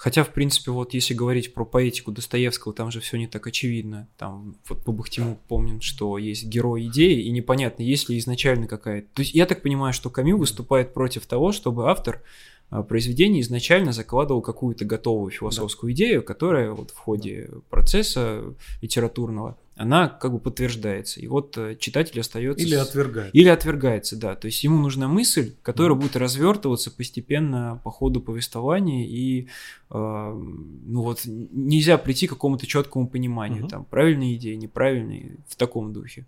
[0.00, 4.08] Хотя, в принципе, вот если говорить про поэтику Достоевского, там же все не так очевидно.
[4.16, 9.06] Там вот по Бахтиму помним, что есть герой идеи, и непонятно, есть ли изначально какая-то...
[9.12, 12.22] То есть я так понимаю, что Камю выступает против того, чтобы автор
[12.70, 15.96] а, произведение изначально закладывал какую-то готовую философскую да.
[15.96, 21.20] идею, которая вот в ходе процесса литературного она как бы подтверждается.
[21.20, 22.62] И вот э, читатель остается...
[22.62, 23.30] Или отвергается.
[23.32, 24.36] Или отвергается, да.
[24.36, 26.02] То есть ему нужна мысль, которая mm.
[26.02, 29.48] будет развертываться постепенно по ходу повествования, и
[29.90, 33.70] э, ну вот нельзя прийти к какому-то четкому пониманию, mm-hmm.
[33.70, 36.26] там, правильные идеи, неправильные, в таком духе.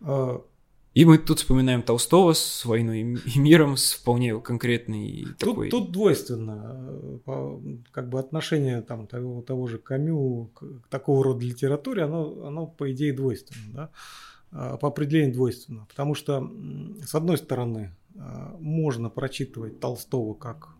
[0.00, 0.42] Uh,
[0.92, 5.70] и мы тут вспоминаем Толстого с «Войной и миром», с вполне конкретной тут, такой...
[5.70, 7.20] Тут двойственно.
[7.92, 12.66] Как бы отношение там, того, того же Камю к, к такого рода литературе, оно, оно
[12.66, 13.72] по идее двойственно.
[13.72, 13.90] Да?
[14.52, 15.86] А, по определению двойственно.
[15.88, 16.50] Потому что,
[17.04, 20.70] с одной стороны, а, можно прочитывать Толстого как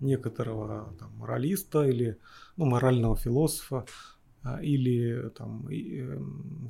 [0.00, 2.18] некоторого там, моралиста или
[2.56, 3.84] ну, морального философа,
[4.42, 5.68] а, или там,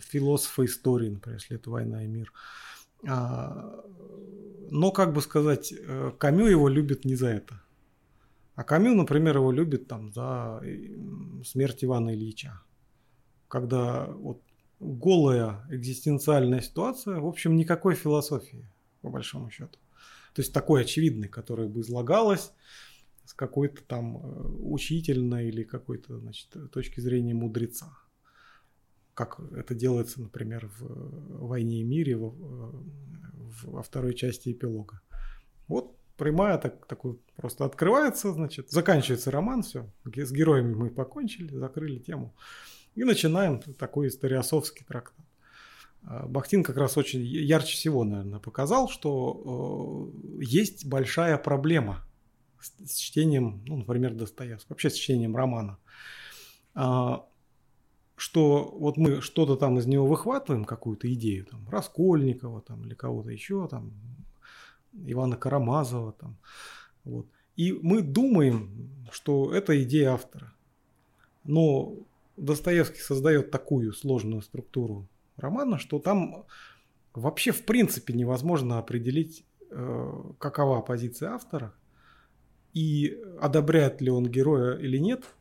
[0.00, 2.32] философа истории, например, если это «Война и мир».
[3.06, 3.84] А,
[4.70, 7.60] но, как бы сказать, э, Камю его любит не за это.
[8.54, 10.62] А Камю, например, его любит там за
[11.44, 12.60] смерть Ивана Ильича.
[13.46, 14.42] Когда вот
[14.80, 18.68] голая экзистенциальная ситуация, в общем, никакой философии,
[19.00, 19.78] по большому счету.
[20.34, 22.52] То есть такой очевидной, которая бы излагалась
[23.24, 27.96] с какой-то там э, учительной или какой-то, значит, точки зрения мудреца
[29.18, 32.32] как это делается, например, в «Войне и мире» во,
[33.64, 35.00] во второй части эпилога.
[35.66, 41.98] Вот прямая так, такой просто открывается, значит, заканчивается роман, все, с героями мы покончили, закрыли
[41.98, 42.32] тему.
[42.94, 45.26] И начинаем такой историосовский трактат.
[46.04, 52.04] А, Бахтин как раз очень ярче всего, наверное, показал, что э, есть большая проблема
[52.60, 55.78] с, с чтением, ну, например, Достоевского, вообще с чтением романа.
[56.74, 57.26] А,
[58.18, 63.30] что вот мы что-то там из него выхватываем, какую-то идею, там, Раскольникова там, или кого-то
[63.30, 63.92] еще, там,
[64.92, 66.36] Ивана Карамазова, там,
[67.04, 67.26] вот,
[67.56, 70.52] и мы думаем, что это идея автора.
[71.44, 71.94] Но
[72.36, 76.44] Достоевский создает такую сложную структуру романа, что там
[77.14, 81.72] вообще в принципе невозможно определить, э, какова позиция автора
[82.74, 85.24] и одобряет ли он героя или нет–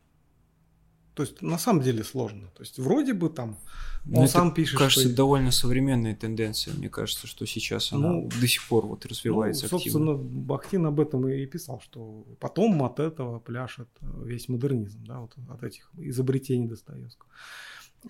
[1.17, 2.47] то есть на самом деле сложно.
[2.53, 3.57] То есть вроде бы там
[4.05, 4.77] он Но сам пишет.
[4.77, 5.15] Кажется, что...
[5.15, 6.75] довольно современная тенденция.
[6.75, 10.43] Мне кажется, что сейчас она ну, до сих пор вот развивается ну, собственно, активно.
[10.45, 13.89] Бахтин об этом и писал, что потом от этого пляшет
[14.23, 17.31] весь модернизм, да, вот от этих изобретений Достоевского.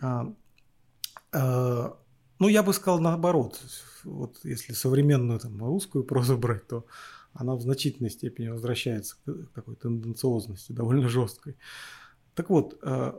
[0.02, 0.34] А,
[1.32, 1.98] а,
[2.40, 3.58] ну, я бы сказал наоборот.
[4.04, 6.86] Вот если современную там, русскую прозу брать, то
[7.32, 11.56] она в значительной степени возвращается к такой тенденциозности, довольно жесткой.
[12.38, 13.14] Так вот, э,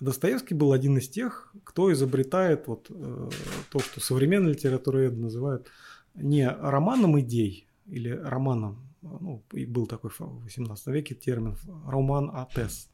[0.00, 3.30] Достоевский был один из тех, кто изобретает вот э,
[3.70, 5.68] то, что современная литература называют
[6.14, 12.90] не романом идей или романом, ну, и был такой в 18 веке термин роман атес,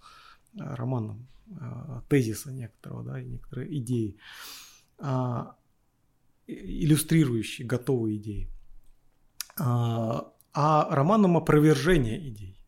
[0.59, 4.19] романом э, тезиса некоторого, да, некоторые идеи,
[4.99, 5.57] а,
[6.47, 8.51] иллюстрирующие готовые идеи,
[9.59, 12.62] а, а романом опровержения идей.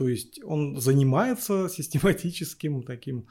[0.00, 3.26] То есть он занимается систематическим таким,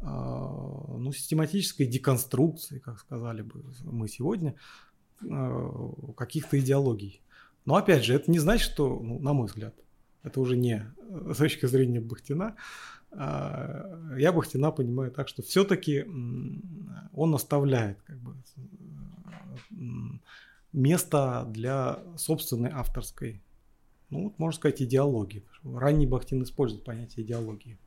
[0.00, 4.54] а, ну, систематической деконструкцией, как сказали бы мы сегодня,
[5.30, 7.20] а, каких-то идеологий.
[7.66, 9.74] Но опять же, это не значит, что, ну, на мой взгляд,
[10.22, 10.90] это уже не
[11.34, 12.56] с точки зрения Бахтина.
[13.12, 16.06] А, я Бахтина понимаю так, что все-таки
[17.12, 18.34] он оставляет как бы,
[20.72, 23.42] место для собственной авторской
[24.10, 25.44] ну, вот, можно сказать, идеологии.
[25.64, 27.78] Ранний Бахтин использует понятие идеологии.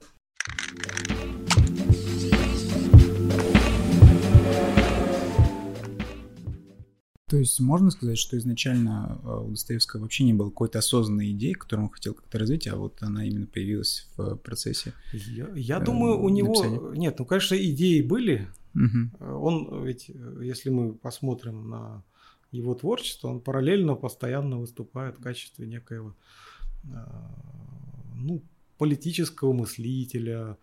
[7.27, 11.53] То есть можно сказать, что изначально э, у Достоевского вообще не было какой-то осознанной идеи,
[11.53, 14.93] которую он хотел как-то развить, а вот она именно появилась в процессе.
[15.13, 16.97] Я, я э, думаю, у него написания.
[16.97, 18.49] нет, ну конечно идеи были.
[18.73, 19.25] Угу.
[19.25, 20.09] Он ведь,
[20.41, 22.03] если мы посмотрим на
[22.51, 26.15] его творчество, он параллельно постоянно выступает в качестве некоего
[26.93, 27.31] а,
[28.15, 28.43] ну,
[28.77, 30.57] политического мыслителя,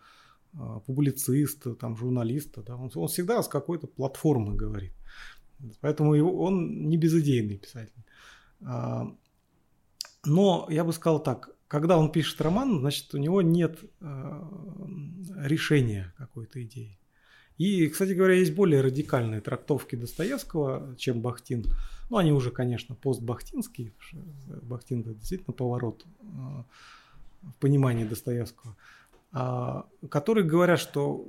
[0.55, 2.63] а, публициста, там, журналиста.
[2.63, 2.77] Да?
[2.77, 4.93] Он, он всегда с какой-то платформы говорит.
[5.81, 8.05] Поэтому его, он не безыдейный писатель.
[8.63, 9.15] А,
[10.25, 13.79] но я бы сказал так, когда он пишет роман, значит, у него нет
[15.37, 16.99] решения какой-то идеи.
[17.59, 21.65] И, кстати говоря, есть более радикальные трактовки Достоевского, чем Бахтин.
[22.11, 23.93] Ну, они уже, конечно, постбахтинские.
[24.63, 26.25] Бахтин– это действительно поворот э,
[27.43, 28.77] в понимании Достоевского.
[29.33, 31.25] А, которые говорят, что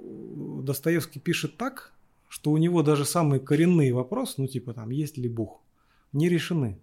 [0.64, 1.94] Достоевский пишет так,
[2.28, 5.62] что у него даже самые коренные вопросы, ну, типа там, есть ли Бог,
[6.12, 6.80] не решены.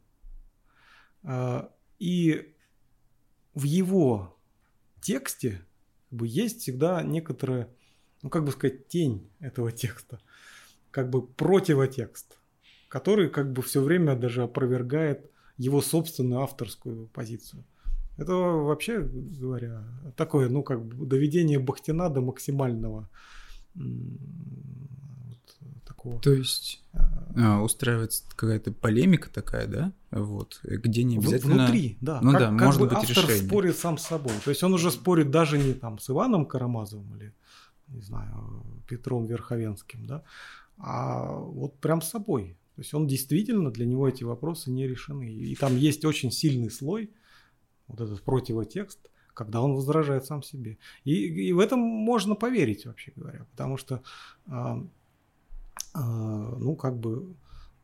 [1.22, 2.52] А, и
[3.54, 4.36] в его
[5.00, 5.62] тексте
[6.10, 7.68] есть всегда некоторая
[8.24, 10.18] ну как бы сказать, тень этого текста,
[10.90, 12.38] как бы противотекст,
[12.88, 17.64] который как бы все время даже опровергает его собственную авторскую позицию.
[18.16, 19.84] Это вообще говоря
[20.16, 23.10] такое, ну как бы доведение Бахтина до максимального
[23.74, 26.18] вот, такого.
[26.22, 26.82] То есть
[27.36, 31.66] а, устраивается какая-то полемика такая, да, вот, где не обязательно.
[31.66, 32.20] Внутри, да.
[32.22, 33.48] Ну как, да, как может бы быть автор решение.
[33.48, 34.32] спорит сам с собой.
[34.42, 37.34] То есть он уже спорит даже не там с Иваном Карамазовым или
[37.88, 40.22] не знаю, Петром Верховенским, да,
[40.78, 42.56] а вот прям с собой.
[42.74, 45.32] То есть он действительно, для него эти вопросы не решены.
[45.32, 47.10] И там есть очень сильный слой,
[47.86, 48.98] вот этот противотекст,
[49.32, 50.78] когда он возражает сам себе.
[51.04, 51.12] И,
[51.48, 54.02] и в этом можно поверить, вообще говоря, потому что,
[54.46, 54.52] э,
[55.94, 57.34] э, ну, как бы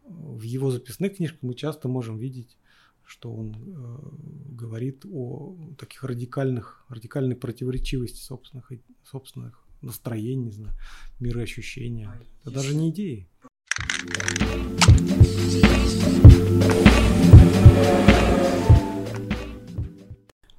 [0.04, 2.56] в его записных книжках мы часто можем видеть,
[3.04, 8.72] что он э, говорит о таких радикальных, радикальной противоречивости собственных,
[9.04, 10.74] собственных настроение, не знаю,
[11.18, 12.10] мироощущения.
[12.42, 13.28] Это даже не идеи.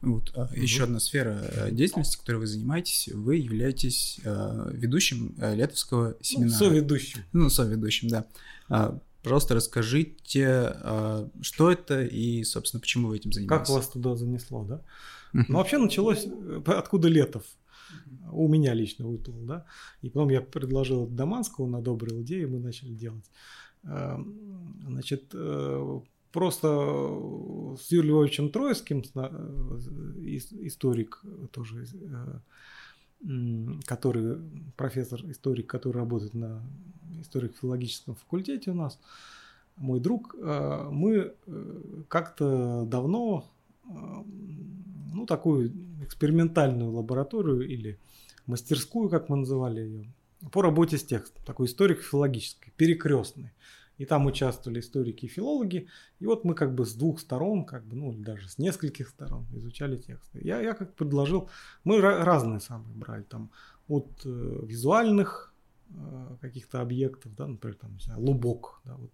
[0.02, 0.32] Вот.
[0.36, 6.10] А, еще одна сфера э, деятельности, которой вы занимаетесь, вы являетесь э, ведущим э, летовского
[6.10, 6.52] ну, семинара.
[6.52, 7.20] Ну, соведущим.
[7.34, 8.26] Ну, соведущим, да.
[8.68, 13.68] А, пожалуйста, расскажите, а, что это и, собственно, почему вы этим занимаетесь.
[13.68, 14.82] Как вас туда занесло, да?
[15.34, 16.26] Ну, вообще началось,
[16.66, 17.44] откуда Летов?
[18.32, 19.66] У меня лично выплыл, да.
[20.02, 23.30] И потом я предложил Даманскому, он одобрил идею, мы начали делать.
[23.84, 26.00] Эм, значит, э,
[26.32, 26.68] просто
[27.78, 31.86] с Юрием Львовичем Троицким, э, историк тоже,
[33.86, 34.38] который
[34.78, 36.64] профессор историк, который работает на
[37.22, 39.00] историко-филологическом факультете у нас,
[39.78, 43.46] мой друг, э, мы э, как-то давно
[45.12, 45.72] ну, такую
[46.03, 47.99] экспериментальную лабораторию или
[48.45, 50.14] мастерскую, как мы называли ее,
[50.51, 53.51] по работе с текстом, такой историко-филологической, перекрестной.
[53.97, 55.88] И там участвовали историки и филологи.
[56.20, 59.45] И вот мы как бы с двух сторон, как бы, ну, даже с нескольких сторон
[59.53, 60.39] изучали тексты.
[60.41, 61.51] Я, я как предложил,
[61.84, 63.51] мы разные самые брали, там,
[63.88, 65.53] от э, визуальных
[65.89, 69.12] э, каких-то объектов, да, например, там, не знаю, лубок, да, вот,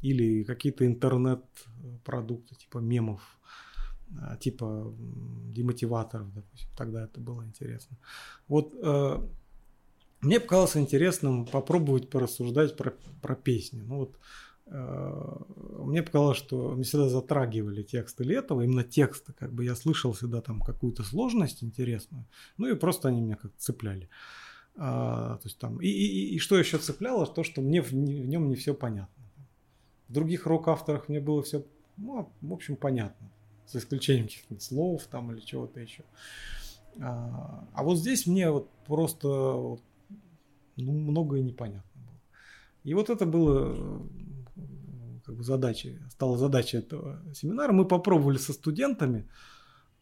[0.00, 3.65] или какие-то интернет-продукты, типа мемов, э,
[4.40, 4.94] типа
[5.52, 7.96] демотиваторов, допустим, тогда это было интересно.
[8.48, 9.18] Вот э,
[10.20, 13.82] мне показалось интересным попробовать порассуждать про, про песни.
[13.82, 14.18] Ну вот
[14.66, 15.36] э,
[15.84, 20.40] мне показалось, что мне всегда затрагивали тексты Летова, именно тексты, как бы я слышал всегда
[20.40, 22.26] там какую-то сложность интересную,
[22.56, 24.08] ну и просто они меня как цепляли.
[24.78, 27.94] А, то есть там и, и, и что еще цепляло, то, что мне в, в
[27.94, 29.24] нем не все понятно.
[30.08, 31.64] В других рок-авторах мне было все,
[31.96, 33.30] ну, в общем, понятно,
[33.68, 36.04] за исключением каких-нибудь слов там или чего-то еще.
[37.00, 39.82] А, а вот здесь мне вот просто вот,
[40.76, 42.20] ну, многое непонятно было.
[42.84, 44.02] И вот это было
[45.24, 47.72] как бы задачей, стала задачей этого семинара.
[47.72, 49.28] Мы попробовали со студентами,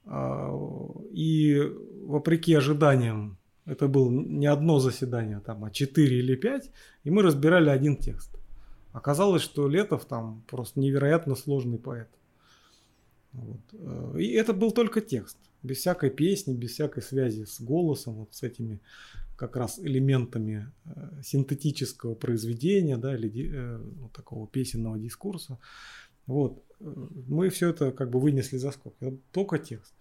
[0.05, 0.53] а,
[1.13, 1.61] и
[2.03, 6.71] вопреки ожиданиям, это было не одно заседание, там, а четыре или пять,
[7.03, 8.31] и мы разбирали один текст.
[8.93, 12.09] Оказалось, что Летов там просто невероятно сложный поэт.
[13.35, 14.19] Вот.
[14.19, 18.43] И это был только текст, без всякой песни, без всякой связи с голосом, вот с
[18.43, 18.81] этими
[19.37, 25.59] как раз элементами э, синтетического произведения, да, или э, вот такого песенного дискурса.
[26.27, 26.63] Вот.
[26.81, 29.19] Мы все это как бы вынесли за скобки.
[29.33, 29.95] Только текст.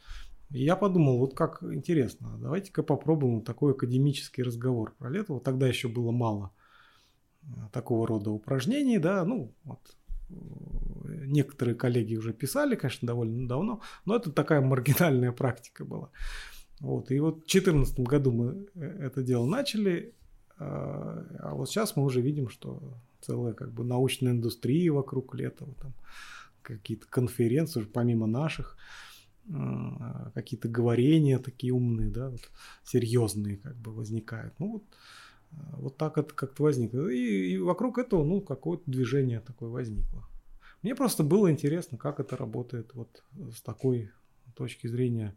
[0.51, 5.39] И я подумал, вот как интересно, давайте-ка попробуем такой академический разговор про Летова.
[5.39, 6.51] Тогда еще было мало
[7.41, 9.79] э, такого рода упражнений, да, ну, вот
[11.25, 16.09] некоторые коллеги уже писали, конечно, довольно давно, но это такая маргинальная практика была.
[16.79, 17.11] Вот.
[17.11, 20.13] И вот в 2014 году мы э, это дело начали,
[20.57, 25.73] а, а вот сейчас мы уже видим, что целая как бы научная индустрия вокруг Летова,
[25.75, 25.93] там
[26.61, 28.77] какие-то конференции, помимо наших,
[29.53, 32.41] а, какие-то говорения такие умные, да, вот,
[32.83, 34.53] серьезные как бы возникают.
[34.59, 34.83] Ну вот,
[35.73, 37.07] вот так это как-то возникло.
[37.09, 40.27] И, и вокруг этого, ну, какое-то движение такое возникло.
[40.81, 43.23] Мне просто было интересно, как это работает вот
[43.55, 44.11] с такой
[44.55, 45.35] точки зрения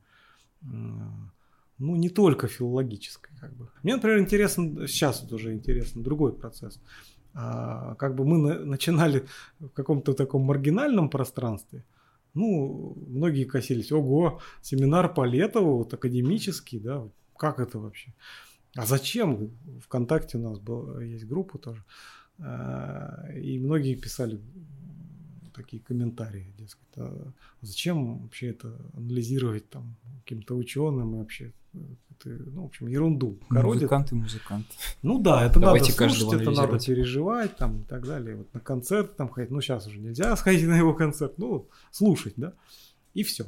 [1.78, 3.68] ну, не только филологической, как бы.
[3.82, 6.80] Мне, например, интересно, сейчас вот уже интересно другой процесс.
[7.34, 9.26] А, как бы мы на, начинали
[9.58, 11.84] в каком-то таком маргинальном пространстве,
[12.32, 17.06] ну, многие косились, ого, семинар по Летову, вот академический, да,
[17.36, 18.14] как это вообще?
[18.76, 19.50] А зачем?
[19.80, 21.84] Вконтакте у нас был, есть группа тоже,
[22.38, 24.40] а, и многие писали,
[25.54, 31.52] такие комментарии, дескать, а зачем вообще это анализировать там каким-то ученым и вообще
[32.18, 33.38] это, ну, в общем, ерунду.
[33.84, 34.66] Музыкант и музыкант.
[35.02, 38.36] Ну да, это Давайте надо слушать, это надо переживать там и так далее.
[38.36, 42.34] Вот на концерт там ходить, ну сейчас уже нельзя сходить на его концерт, ну слушать,
[42.36, 42.52] да,
[43.14, 43.46] и все.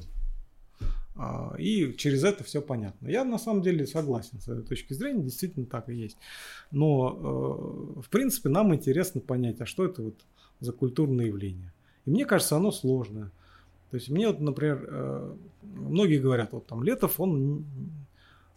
[1.18, 3.08] А, и через это все понятно.
[3.08, 6.16] Я на самом деле согласен с этой точки зрения, действительно так и есть.
[6.70, 10.14] Но, э, в принципе, нам интересно понять, а что это вот
[10.60, 11.72] за культурное явление.
[12.06, 13.32] И мне кажется, оно сложное.
[13.90, 17.64] То есть мне вот, например, э, многие говорят, вот там Летов, он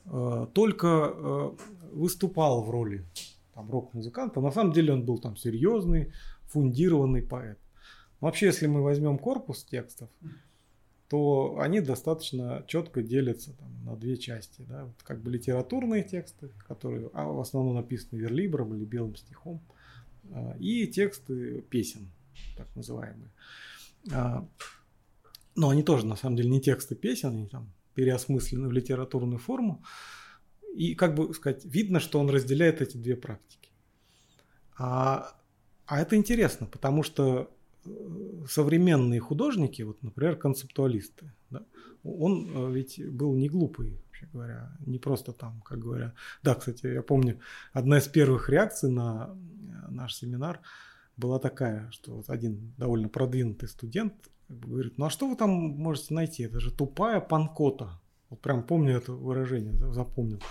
[0.05, 1.53] э, только
[1.91, 3.03] выступал в роли
[3.55, 4.39] там, рок-музыканта.
[4.39, 7.57] На самом деле он был там серьезный, фундированный поэт.
[8.19, 10.09] Вообще, если мы возьмем корпус текстов,
[11.11, 14.61] то они достаточно четко делятся там, на две части.
[14.61, 14.85] Да?
[14.85, 19.61] Вот как бы литературные тексты, которые а, в основном написаны верлибром или белым стихом,
[20.57, 22.09] и тексты песен,
[22.55, 23.29] так называемые.
[24.13, 24.47] А,
[25.53, 29.83] но они тоже, на самом деле, не тексты песен, они там переосмыслены в литературную форму.
[30.73, 33.69] И, как бы сказать, видно, что он разделяет эти две практики.
[34.77, 35.35] А,
[35.85, 37.51] а это интересно, потому что
[38.47, 41.65] современные художники, вот, например, концептуалисты, да,
[42.03, 46.13] он э, ведь был не глупый, вообще говоря, не просто там, как говоря.
[46.43, 47.39] Да, кстати, я помню,
[47.73, 50.61] одна из первых реакций на э, наш семинар
[51.17, 54.13] была такая, что вот один довольно продвинутый студент
[54.49, 56.43] говорит, ну а что вы там можете найти?
[56.43, 58.01] Это же тупая панкота.
[58.29, 60.41] Вот прям помню это выражение, запомнил.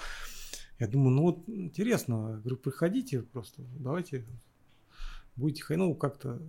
[0.78, 4.24] Я думаю, ну вот интересно, говорю, приходите просто, давайте
[5.40, 5.82] будете ходить.
[5.82, 6.40] Ну, как-то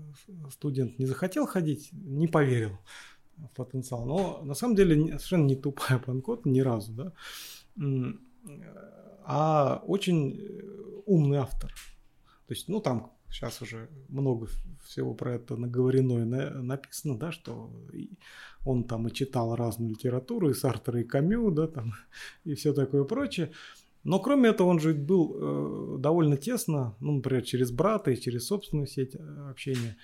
[0.52, 2.78] студент не захотел ходить, не поверил
[3.38, 4.06] в потенциал.
[4.06, 7.14] Но на самом деле совершенно не тупая панкота ни разу, да.
[9.24, 10.39] а очень
[11.06, 11.72] умный автор.
[12.48, 14.48] То есть, ну, там сейчас уже много
[14.84, 17.72] всего про это наговорено и написано, да, что
[18.66, 21.94] он там и читал разную литературу, и Сартера, и Камю, да, там,
[22.44, 23.52] и все такое прочее.
[24.04, 28.47] Но кроме этого он же был э, довольно тесно, ну, например, через брата и через
[28.47, 29.95] собственную сеть э, общения,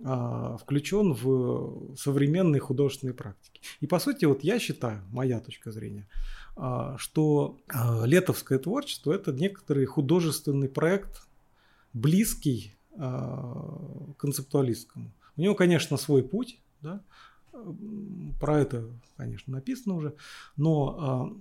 [0.00, 3.60] э, включен в современные художественные практики.
[3.80, 6.08] И по сути, вот я считаю, моя точка зрения,
[6.56, 11.26] э, что э, летовское творчество это некоторый художественный проект,
[11.94, 15.10] близкий э, концептуалистскому.
[15.36, 17.02] У него, конечно, свой путь, да,
[18.40, 20.14] про это, конечно, написано уже,
[20.56, 21.40] но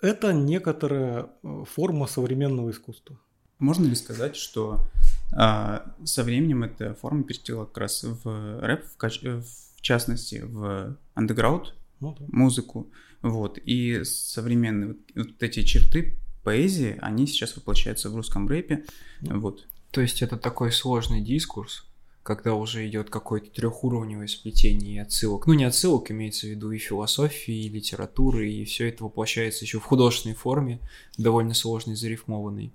[0.00, 3.18] это некоторая э, форма современного искусства.
[3.58, 4.86] Можно ли сказать, что
[5.32, 9.42] э, со временем эта форма перетекла как раз в рэп, в, каче-
[9.76, 12.24] в частности, в андеграунд, ну, да.
[12.28, 12.90] музыку,
[13.22, 18.84] вот, и современные вот, вот эти черты поэзии, они сейчас воплощаются в русском рэпе,
[19.20, 19.40] ну.
[19.40, 19.66] вот.
[19.90, 21.84] То есть это такой сложный дискурс,
[22.22, 25.46] когда уже идет какое-то трехуровневое сплетение отсылок.
[25.46, 29.78] Ну, не отсылок, имеется в виду и философии, и литературы, и все это воплощается еще
[29.80, 30.80] в художественной форме,
[31.16, 32.72] довольно сложной, зарифмованной.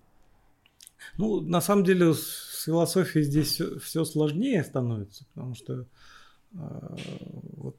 [1.18, 5.86] Ну, на самом деле, с философией здесь все сложнее становится, потому что
[6.54, 6.98] э,
[7.58, 7.78] вот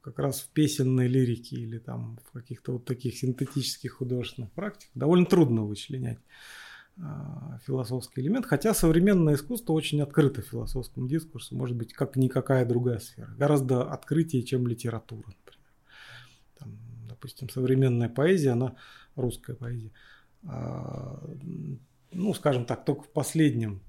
[0.00, 5.26] как раз в песенной лирике или там в каких-то вот таких синтетических художественных практиках довольно
[5.26, 6.18] трудно вычленять
[7.66, 13.30] философский элемент, хотя современное искусство очень открыто философскому дискурсу, может быть, как никакая другая сфера,
[13.38, 15.60] гораздо открытие, чем литература, например.
[16.58, 16.78] Там,
[17.08, 18.76] допустим, современная поэзия, она
[19.16, 19.92] русская поэзия,
[20.44, 21.22] а,
[22.12, 23.82] ну, скажем так, только в последнем,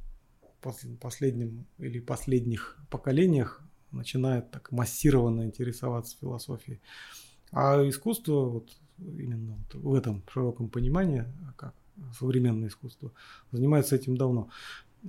[1.00, 6.82] последнем или последних поколениях начинает так массированно интересоваться философией.
[7.52, 11.26] А искусство вот именно вот в этом широком понимании,
[11.58, 11.74] как
[12.18, 13.12] современное искусство,
[13.52, 14.50] занимается этим давно.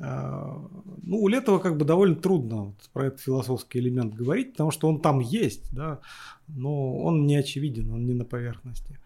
[0.00, 0.58] А,
[1.02, 4.88] ну, у Летова как бы довольно трудно вот про этот философский элемент говорить, потому что
[4.88, 6.00] он там есть, да,
[6.48, 8.98] но он не очевиден, он не на поверхности.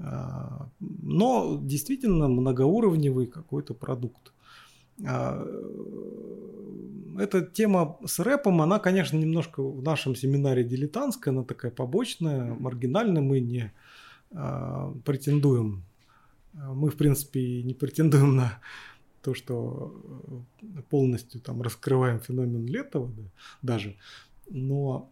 [0.00, 4.32] А, но действительно многоуровневый какой-то продукт.
[5.06, 5.46] А,
[7.16, 13.22] эта тема с рэпом, она, конечно, немножко в нашем семинаре дилетантская, она такая побочная, маргинальная,
[13.22, 13.72] мы не
[15.04, 15.84] претендуем
[16.54, 18.60] мы, в принципе, не претендуем на
[19.22, 19.94] то, что
[20.62, 23.22] э, полностью там раскрываем феномен Летова да,
[23.62, 23.96] даже,
[24.48, 25.10] но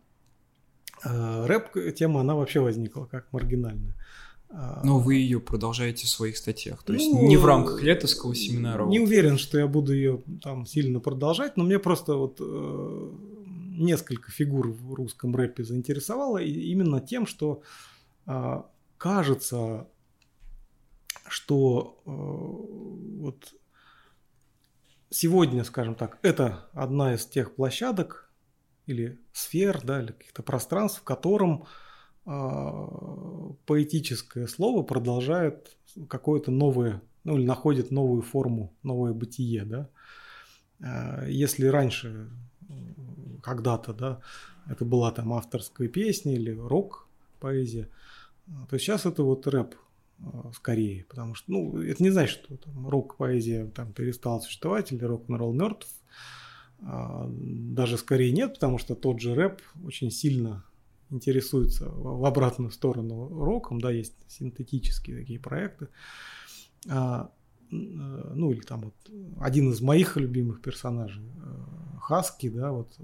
[1.05, 3.95] э, рэп-тема, она вообще возникла как маргинальная.
[4.51, 8.35] А, но вы ее продолжаете в своих статьях, то есть ну, не в рамках летовского
[8.35, 8.85] семинара.
[8.87, 13.11] Не уверен, что я буду ее там сильно продолжать, но мне просто вот э,
[13.79, 17.63] несколько фигур в русском рэпе заинтересовало и именно тем, что
[18.27, 18.63] э,
[18.99, 19.89] кажется
[21.29, 22.11] что э,
[23.21, 23.55] вот
[25.11, 28.31] сегодня, скажем так, это одна из тех площадок
[28.87, 31.67] или сфер, да, или каких-то пространств, в котором
[32.27, 32.31] э,
[33.67, 35.77] поэтическое слово продолжает
[36.09, 39.89] какое-то новое, ну или находит новую форму, новое бытие, да.
[40.81, 42.31] Э, если раньше
[43.43, 44.21] когда-то, да,
[44.67, 47.09] это была там авторская песня или рок
[47.41, 47.89] поэзия,
[48.69, 49.75] то сейчас это вот рэп
[50.55, 55.53] скорее, потому что, ну, это не значит, что там рок-поэзия там перестала существовать или рок-н-ролл
[55.53, 55.89] мертв.
[56.81, 60.65] А, даже скорее нет, потому что тот же рэп очень сильно
[61.11, 65.89] интересуется в обратную сторону роком, да, есть синтетические такие проекты.
[67.73, 68.95] Э, ну, или там вот
[69.41, 72.95] один из моих любимых персонажей, э, Хаски, да, вот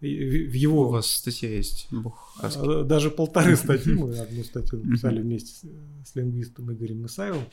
[0.00, 0.88] в его...
[0.88, 2.84] У вас статья есть, бог Хаски.
[2.84, 5.68] Даже полторы статьи, мы одну статью написали вместе
[6.04, 7.44] с, лингвистом Игорем Исаевым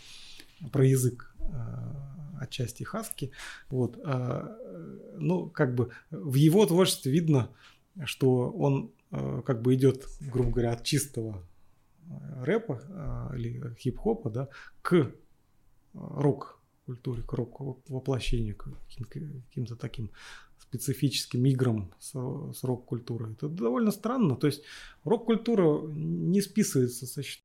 [0.72, 1.36] про язык
[2.40, 3.32] отчасти Хаски.
[3.70, 4.00] Вот.
[5.18, 7.50] Ну, как бы в его творчестве видно,
[8.06, 11.44] что он как бы идет, грубо говоря, от чистого
[12.42, 14.48] рэпа или хип-хопа да,
[14.82, 15.12] к
[16.00, 20.12] рок-культуре, к рок-воплощению, к каким-то таким
[20.60, 23.34] специфическим играм с, с рок-культурой.
[23.34, 24.36] Это довольно странно.
[24.36, 24.64] То есть
[25.04, 27.44] рок-культура не списывается со счета.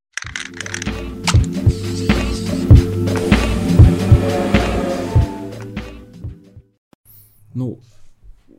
[7.54, 7.80] Ну,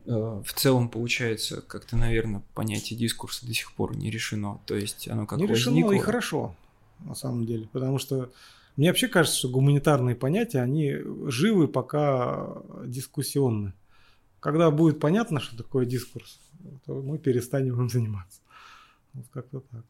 [0.06, 4.60] э, в целом получается, как-то, наверное, понятие дискурса до сих пор не решено.
[4.66, 6.56] То есть оно как Не решено и хорошо,
[7.00, 7.68] на самом деле.
[7.72, 8.32] Потому что
[8.76, 10.94] мне вообще кажется, что гуманитарные понятия, они
[11.26, 13.72] живы, пока дискуссионны.
[14.40, 16.38] Когда будет понятно, что такое дискурс,
[16.84, 18.40] то мы перестанем им заниматься.
[19.14, 19.84] Вот как-то так.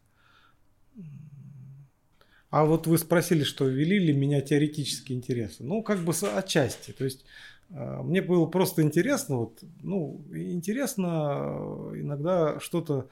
[2.51, 5.65] А вот вы спросили, что вели ли меня теоретические интересы.
[5.65, 6.93] Ну, как бы отчасти.
[6.93, 7.25] То есть
[7.71, 13.11] э, мне было просто интересно, вот, ну, интересно иногда что-то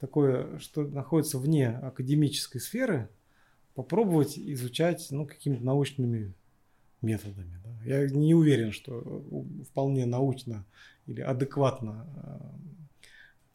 [0.00, 3.08] такое, что находится вне академической сферы,
[3.74, 6.34] попробовать изучать, ну, какими-то научными
[7.02, 7.60] методами.
[7.64, 7.70] Да.
[7.84, 9.24] Я не уверен, что
[9.68, 10.64] вполне научно
[11.06, 12.38] или адекватно э,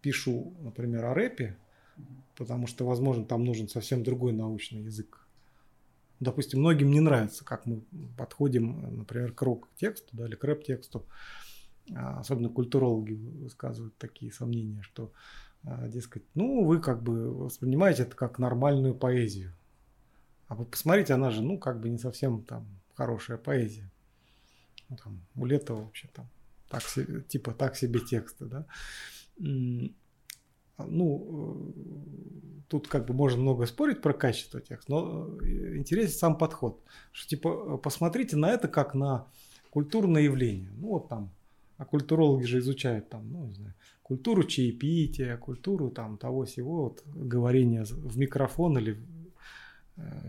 [0.01, 1.57] пишу, например, о рэпе,
[2.35, 5.25] потому что, возможно, там нужен совсем другой научный язык.
[6.19, 7.81] Допустим, многим не нравится, как мы
[8.17, 11.05] подходим, например, к рок-тексту да, или к рэп-тексту.
[11.95, 15.11] А, особенно культурологи высказывают такие сомнения, что,
[15.63, 19.53] а, дескать, ну, вы как бы воспринимаете это как нормальную поэзию.
[20.49, 23.89] А вы посмотрите, она же, ну, как бы не совсем там хорошая поэзия.
[24.89, 26.27] Ну, там, у Летова вообще там
[26.67, 26.83] так
[27.29, 28.65] типа так себе тексты, да
[30.87, 36.37] ну, э, тут как бы можно много спорить про качество текста, но э, интересен сам
[36.37, 36.81] подход.
[37.11, 39.27] Что типа э, посмотрите на это как на
[39.69, 40.71] культурное явление.
[40.77, 41.31] Ну вот там,
[41.77, 43.73] а культурологи же изучают там, ну не знаю,
[44.03, 48.97] культуру чаепития, культуру там того всего, вот говорения в микрофон или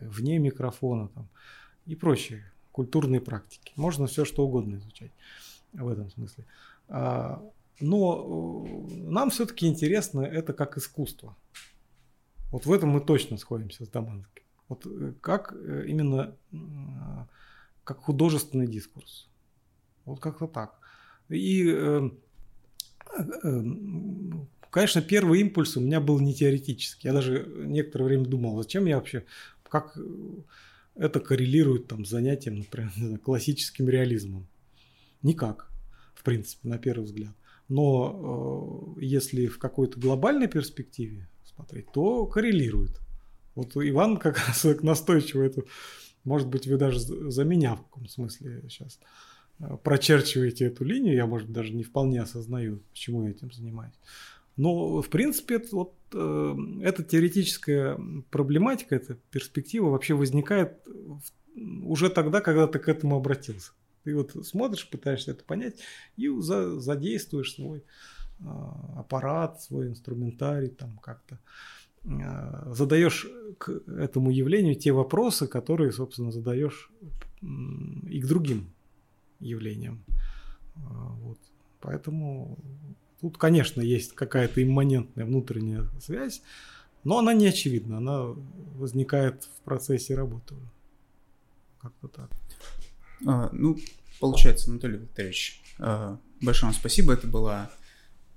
[0.02, 1.28] вне микрофона там
[1.86, 3.72] и прочие культурные практики.
[3.76, 5.12] Можно все что угодно изучать
[5.72, 6.44] в этом смысле.
[6.88, 7.42] А,
[7.80, 11.36] но э, нам все-таки интересно это как искусство.
[12.50, 14.44] Вот в этом мы точно сходимся с Даманским.
[14.68, 16.36] Вот э, как э, именно
[17.84, 19.28] как художественный дискурс.
[20.04, 20.78] Вот как-то так.
[21.28, 22.10] И,
[24.70, 27.08] конечно, первый импульс у меня был не теоретический.
[27.08, 29.24] Я даже некоторое время думал, зачем я вообще,
[29.70, 29.96] как
[30.94, 34.46] это коррелирует там, с занятием, например, классическим реализмом.
[35.22, 35.70] Никак,
[36.14, 37.34] в принципе, на первый взгляд.
[37.68, 43.00] Но э, если в какой-то глобальной перспективе смотреть, то коррелирует.
[43.54, 45.62] Вот Иван как раз настойчиво это,
[46.24, 48.98] может быть, вы даже за меня в каком смысле сейчас
[49.60, 53.94] э, прочерчиваете эту линию, я, может, даже не вполне осознаю, почему я этим занимаюсь.
[54.56, 57.98] Но, в принципе, вот, э, эта теоретическая
[58.30, 60.78] проблематика, эта перспектива вообще возникает
[61.82, 63.72] уже тогда, когда ты к этому обратился.
[64.04, 65.76] Ты вот смотришь, пытаешься это понять
[66.16, 68.44] и за, задействуешь свой э,
[68.96, 71.38] аппарат, свой инструментарий, там как-то
[72.04, 73.28] э, задаешь
[73.58, 76.90] к этому явлению те вопросы, которые, собственно, задаешь
[77.42, 78.70] и к другим
[79.38, 80.04] явлениям.
[80.74, 81.38] Вот.
[81.80, 82.58] Поэтому
[83.20, 86.42] тут, конечно, есть какая-то имманентная внутренняя связь,
[87.04, 88.34] но она не очевидна, она
[88.76, 90.54] возникает в процессе работы.
[91.80, 92.30] Как-то так.
[93.26, 93.78] А, ну,
[94.20, 97.14] получается, Анатолий Викторович, а, большое вам спасибо.
[97.14, 97.70] Это была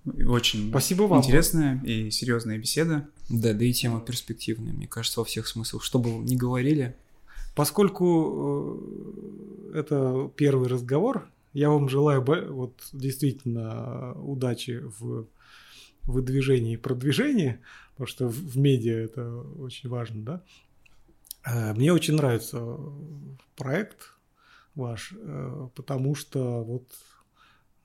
[0.05, 1.19] очень спасибо вам.
[1.19, 3.07] интересная и серьезная беседа.
[3.29, 5.84] Да, да и тема перспективная, мне кажется, во всех смыслах.
[5.84, 6.95] Что бы вы ни говорили.
[7.55, 8.79] Поскольку
[9.73, 12.24] э, это первый разговор, я вам желаю
[12.54, 15.28] вот действительно удачи в
[16.04, 17.60] выдвижении и продвижении,
[17.91, 20.43] потому что в медиа это очень важно, да.
[21.45, 22.78] Э, мне очень нравится
[23.56, 24.14] проект
[24.76, 26.88] ваш, э, потому что вот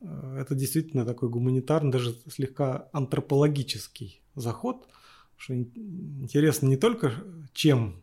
[0.01, 4.89] э, это действительно такой гуманитарный, даже слегка антропологический заход,
[5.37, 7.13] что интересно не только
[7.53, 8.03] чем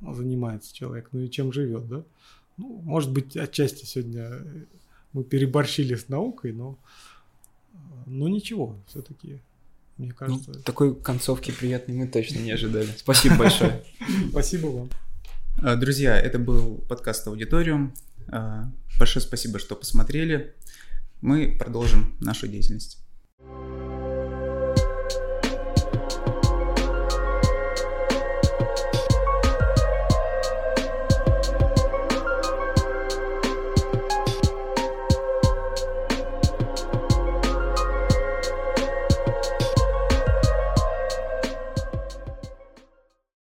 [0.00, 2.04] занимается человек, но и чем живет, да.
[2.56, 4.30] Ну, может быть, отчасти сегодня
[5.12, 6.78] мы переборщили с наукой, но,
[8.06, 9.40] но ничего, все-таки,
[9.96, 10.52] мне ну, кажется.
[10.54, 12.88] Ну, такой концовки приятной мы точно не ожидали.
[12.96, 13.84] Спасибо большое.
[14.30, 14.90] Спасибо вам.
[15.62, 17.94] А, друзья, это был подкаст «Аудиториум».
[18.28, 20.54] А, большое спасибо, что посмотрели.
[21.20, 23.05] Мы продолжим нашу деятельность.